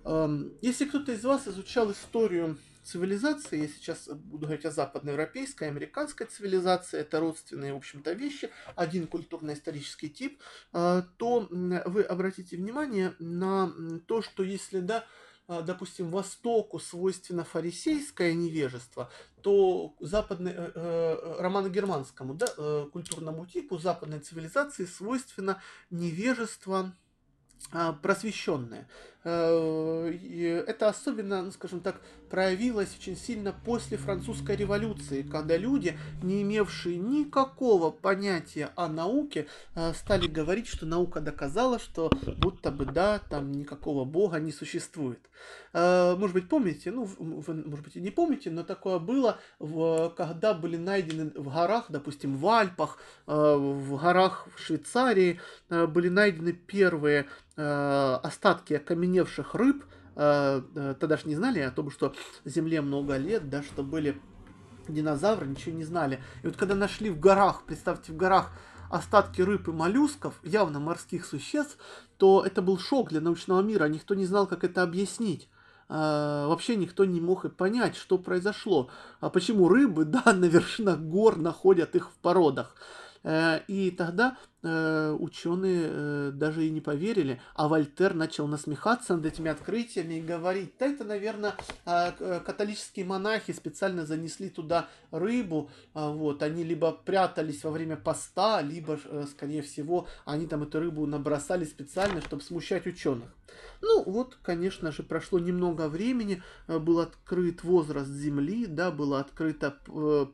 [0.05, 2.57] Эм, если кто-то из вас изучал историю
[2.89, 9.07] цивилизации, я сейчас буду говорить о западноевропейской, американской цивилизации, это родственные, в общем-то, вещи, один
[9.07, 10.41] культурно-исторический тип,
[10.73, 13.71] э, то вы обратите внимание на
[14.07, 15.05] то, что если, да,
[15.47, 19.11] э, допустим, Востоку свойственно фарисейское невежество,
[19.41, 25.61] то западный, э, э, романо-германскому да, э, культурному типу западной цивилизации свойственно
[25.91, 26.95] невежество
[27.71, 28.87] э, просвещенное.
[29.26, 36.43] Э, это особенно, ну, скажем так, проявилось очень сильно после французской революции, когда люди, не
[36.43, 43.20] имевшие никакого понятия о науке, э, стали говорить, что наука доказала, что будто бы да,
[43.30, 45.20] там никакого бога не существует.
[45.74, 49.39] Э, может быть, помните, ну, вы, может быть, и не помните, но такое было,
[50.15, 55.39] когда были найдены в горах, допустим, в Альпах, в горах в Швейцарии,
[55.70, 59.84] были найдены первые остатки окаменения окаменевших рыб,
[60.16, 62.14] э, э, тогда же не знали о том, что
[62.45, 64.22] Земле много лет, да, что были
[64.88, 66.20] динозавры, ничего не знали.
[66.43, 68.51] И вот когда нашли в горах, представьте, в горах
[68.89, 71.78] остатки рыб и моллюсков, явно морских существ,
[72.18, 73.86] то это был шок для научного мира.
[73.86, 75.49] Никто не знал, как это объяснить.
[75.91, 78.91] Uh, вообще никто не мог и понять, что произошло.
[79.22, 82.76] А почему рыбы, да, на вершинах гор находят их в породах.
[83.68, 89.49] И тогда Э, ученые э, даже и не поверили, а Вольтер начал насмехаться над этими
[89.49, 91.55] открытиями и говорить, да это, наверное,
[91.86, 97.95] а, э, католические монахи специально занесли туда рыбу, а, вот, они либо прятались во время
[97.95, 98.99] поста, либо,
[99.32, 103.30] скорее всего, они там эту рыбу набросали специально, чтобы смущать ученых.
[103.82, 109.72] Ну, вот, конечно же, прошло немного времени, был открыт возраст Земли, да, была открыта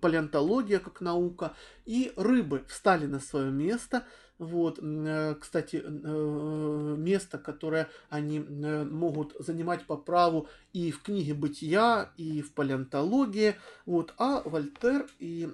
[0.02, 1.54] палеонтология как наука,
[1.86, 4.04] и рыбы встали на свое место–
[4.38, 11.34] вот, э, кстати, э, место, которое они э, могут занимать по праву и в книге
[11.34, 13.56] бытия, и в палеонтологии.
[13.86, 15.48] Вот, а Вольтер и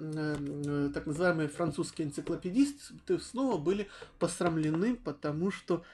[0.92, 5.84] так называемые французские энциклопедисты снова были посрамлены, потому что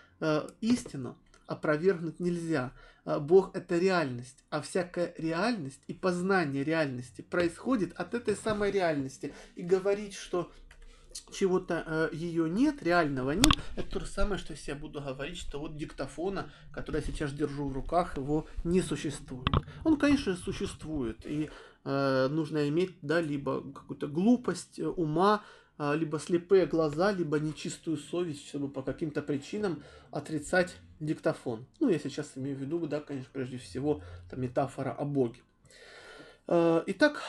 [0.60, 1.16] истину
[1.46, 2.72] опровергнуть нельзя.
[3.04, 9.34] Бог это реальность, а всякая реальность и познание реальности происходит от этой самой реальности.
[9.56, 10.50] И говорить, что
[11.32, 15.38] чего-то э, ее нет, реального нет, это то же самое, что если я буду говорить,
[15.38, 19.48] что вот диктофона, который я сейчас держу в руках, его не существует.
[19.84, 21.50] Он, конечно, существует, и
[21.84, 25.42] э, нужно иметь, да, либо какую-то глупость э, ума,
[25.78, 31.66] э, либо слепые глаза, либо нечистую совесть, чтобы по каким-то причинам отрицать диктофон.
[31.80, 35.40] Ну, я сейчас имею в виду, да, конечно, прежде всего, это метафора о Боге.
[36.46, 37.22] Э, итак,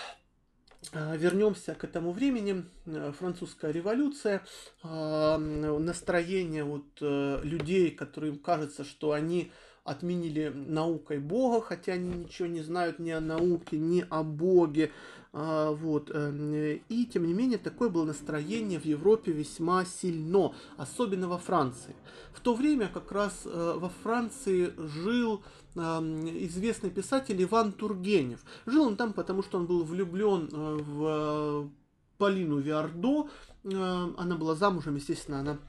[0.94, 2.66] вернемся к этому времени.
[2.86, 4.42] Э, французская революция,
[4.84, 9.52] а, настроение вот э, людей, которым кажется, что они
[9.84, 14.92] отменили наукой Бога, хотя они ничего не знают ни о науке, ни о Боге.
[15.32, 16.12] А, вот.
[16.14, 21.96] Э, и тем не менее, такое было настроение в Европе весьма сильно, особенно во Франции.
[22.34, 25.44] В то время как раз во Франции жил
[25.76, 28.42] известный писатель Иван Тургенев.
[28.66, 31.70] Жил он там, потому что он был влюблен э, в э,
[32.18, 33.30] Полину Виардо.
[33.64, 35.60] Э, она была замужем, естественно, она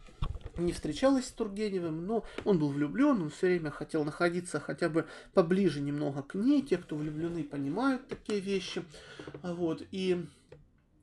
[0.64, 5.06] не встречалась с Тургеневым, но он был влюблен, он все время хотел находиться хотя бы
[5.34, 6.62] поближе немного к ней.
[6.62, 8.82] Те, кто влюблены, понимают такие вещи.
[9.42, 10.26] Вот, и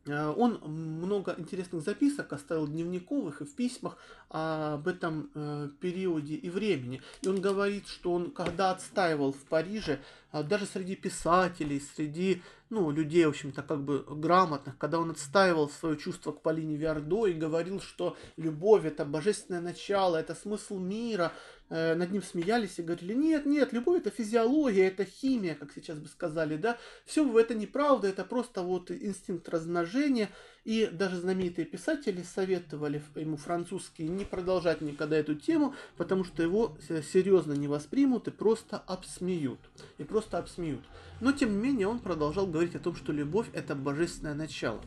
[0.08, 3.98] он много интересных записок оставил дневниковых и в письмах
[4.30, 7.02] об этом э, периоде и времени.
[7.22, 10.00] И он говорит, что он, когда отстаивал в Париже,
[10.34, 15.70] э, даже среди писателей, среди ну, людей, в общем-то, как бы грамотных, когда он отстаивал
[15.70, 21.32] свое чувство к Полине Виардо и говорил, что любовь это божественное начало, это смысл мира,
[21.32, 26.00] э, над ним смеялись и говорили, нет, нет, любовь это физиология, это химия, как сейчас
[26.00, 30.30] бы сказали, да, все это неправда, это просто вот инстинкт размножения,
[30.68, 36.78] И даже знаменитые писатели советовали ему французские не продолжать никогда эту тему, потому что его
[37.14, 39.62] серьезно не воспримут и просто обсмеют.
[39.98, 40.84] И просто обсмеют.
[41.22, 44.84] Но тем не менее он продолжал говорить о том, что любовь это божественное начало.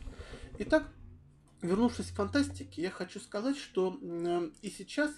[0.59, 0.87] Итак,
[1.63, 3.97] вернувшись к фантастике, я хочу сказать, что
[4.61, 5.09] и сейчас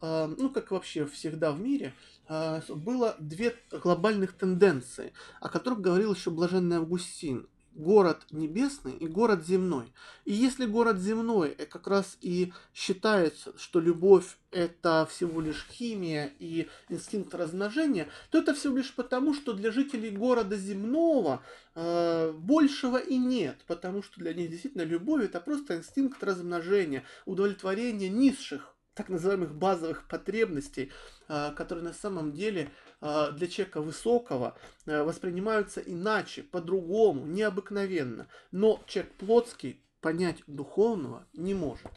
[0.00, 1.92] ну, как вообще всегда в мире,
[2.28, 7.48] а, было две глобальных тенденции, о которых говорил еще блаженный Августин.
[7.74, 9.92] Город небесный и город земной.
[10.24, 16.32] И если город земной э, как раз и считается, что любовь это всего лишь химия
[16.40, 21.40] и инстинкт размножения, то это всего лишь потому, что для жителей города земного
[21.76, 28.08] э, большего и нет, потому что для них действительно любовь это просто инстинкт размножения, удовлетворение
[28.08, 30.90] низших так называемых базовых потребностей,
[31.28, 32.70] а, которые на самом деле
[33.00, 38.26] а, для человека высокого а, воспринимаются иначе, по-другому, необыкновенно.
[38.50, 41.92] Но человек плотский понять духовного не может.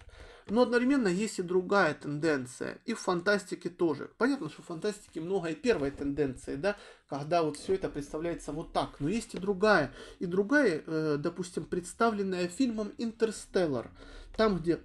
[0.47, 4.12] Но одновременно есть и другая тенденция, и в фантастике тоже.
[4.18, 6.76] Понятно, что в фантастике много и первой тенденции, да,
[7.08, 8.99] когда вот все это представляется вот так.
[8.99, 9.91] Но есть и другая.
[10.20, 13.89] И другая, э, допустим, представленная фильмом «Интерстеллар»,
[14.36, 14.82] там, где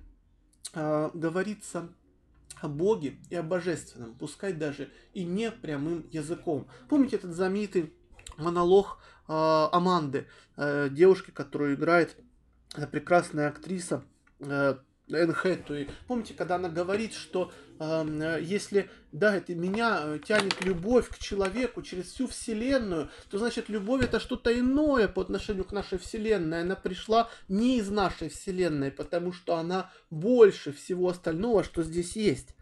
[0.73, 1.89] э, говорится
[2.61, 6.67] о Боге и о Божественном, пускай даже и не прямым языком.
[6.89, 7.93] Помните этот знаменитый
[8.37, 8.99] монолог
[9.29, 10.27] э, Аманды,
[10.57, 12.17] э, девушки, которую играет
[12.75, 14.05] эта прекрасная актриса
[14.41, 14.77] э,
[15.09, 15.89] Энн Хэттуэй.
[16.09, 21.83] Помните, когда она говорит, что э, если, да, это меня э, тянет любовь к человеку
[21.83, 26.63] через всю Вселенную, то значит любовь это что-то иное по отношению к нашей Вселенной.
[26.63, 32.57] Она пришла не из нашей Вселенной, потому что она больше всего остального, что здесь есть.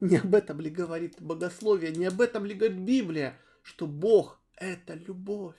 [0.00, 4.94] Не об этом ли говорит богословие, не об этом ли говорит Библия, что Бог это
[4.94, 5.56] любовь,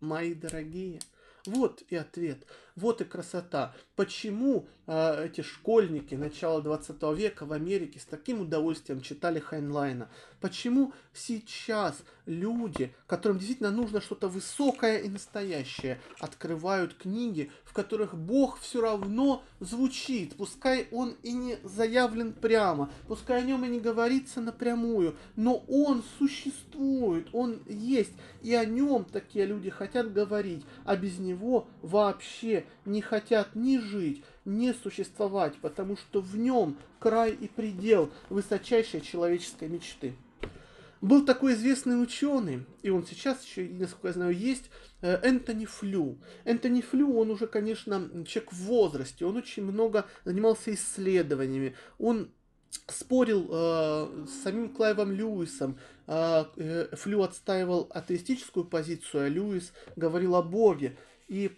[0.00, 1.00] мои дорогие.
[1.46, 2.46] Вот и ответ.
[2.78, 3.74] Вот и красота.
[3.96, 10.08] Почему э, эти школьники начала 20 века в Америке с таким удовольствием читали Хайнлайна?
[10.40, 18.60] Почему сейчас люди, которым действительно нужно что-то высокое и настоящее, открывают книги, в которых Бог
[18.60, 24.40] все равно звучит, пускай он и не заявлен прямо, пускай о нем и не говорится
[24.40, 28.12] напрямую, но он существует, он есть,
[28.42, 34.24] и о нем такие люди хотят говорить, а без него вообще не хотят ни жить,
[34.44, 40.14] ни существовать, потому что в нем край и предел высочайшей человеческой мечты.
[41.00, 44.64] Был такой известный ученый, и он сейчас еще, насколько я знаю, есть,
[45.00, 46.18] э, Энтони Флю.
[46.44, 52.30] Энтони Флю, он уже, конечно, человек в возрасте, он очень много занимался исследованиями, он
[52.88, 55.78] спорил э, с самим Клайвом Льюисом.
[56.06, 60.96] Э, э Флю отстаивал атеистическую позицию, а Льюис говорил о Боге.
[61.28, 61.52] И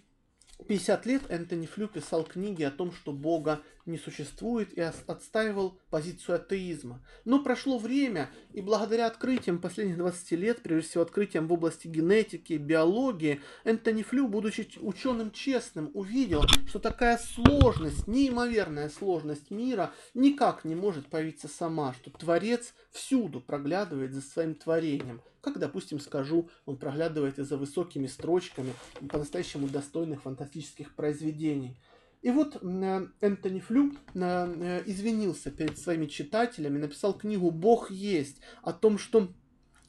[0.68, 6.36] 50 лет Энтони Флю писал книги о том, что Бога не существует и отстаивал позицию
[6.36, 7.04] атеизма.
[7.24, 12.54] Но прошло время, и благодаря открытиям последних 20 лет, прежде всего открытиям в области генетики,
[12.54, 20.74] биологии, Энтони Флю, будучи ученым честным, увидел, что такая сложность, неимоверная сложность мира никак не
[20.74, 25.20] может появиться сама, что Творец всюду проглядывает за своим творением.
[25.40, 28.74] Как, допустим, скажу, он проглядывает и за высокими строчками
[29.08, 31.78] по-настоящему достойных фантастических произведений.
[32.22, 38.40] И вот э, Энтони Флю э, э, извинился перед своими читателями, написал книгу «Бог есть»,
[38.62, 39.28] о том, что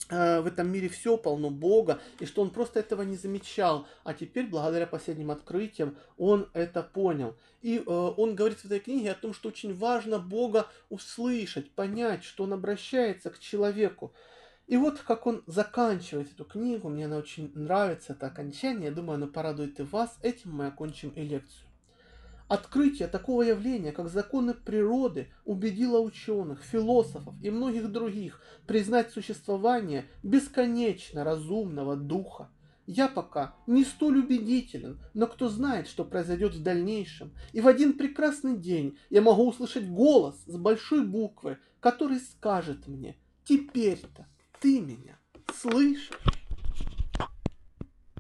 [0.09, 4.47] в этом мире все полно Бога, и что он просто этого не замечал, а теперь,
[4.47, 7.38] благодаря последним открытиям, он это понял.
[7.61, 12.25] И э, он говорит в этой книге о том, что очень важно Бога услышать, понять,
[12.25, 14.13] что он обращается к человеку.
[14.67, 19.15] И вот как он заканчивает эту книгу, мне она очень нравится, это окончание, я думаю,
[19.15, 20.17] оно порадует и вас.
[20.23, 21.70] Этим мы окончим и лекцию.
[22.51, 31.23] Открытие такого явления, как законы природы, убедило ученых, философов и многих других признать существование бесконечно
[31.23, 32.49] разумного духа.
[32.85, 37.31] Я пока не столь убедителен, но кто знает, что произойдет в дальнейшем.
[37.53, 43.15] И в один прекрасный день я могу услышать голос с большой буквы, который скажет мне,
[43.45, 44.27] теперь-то
[44.59, 45.17] ты меня
[45.55, 46.40] слышишь?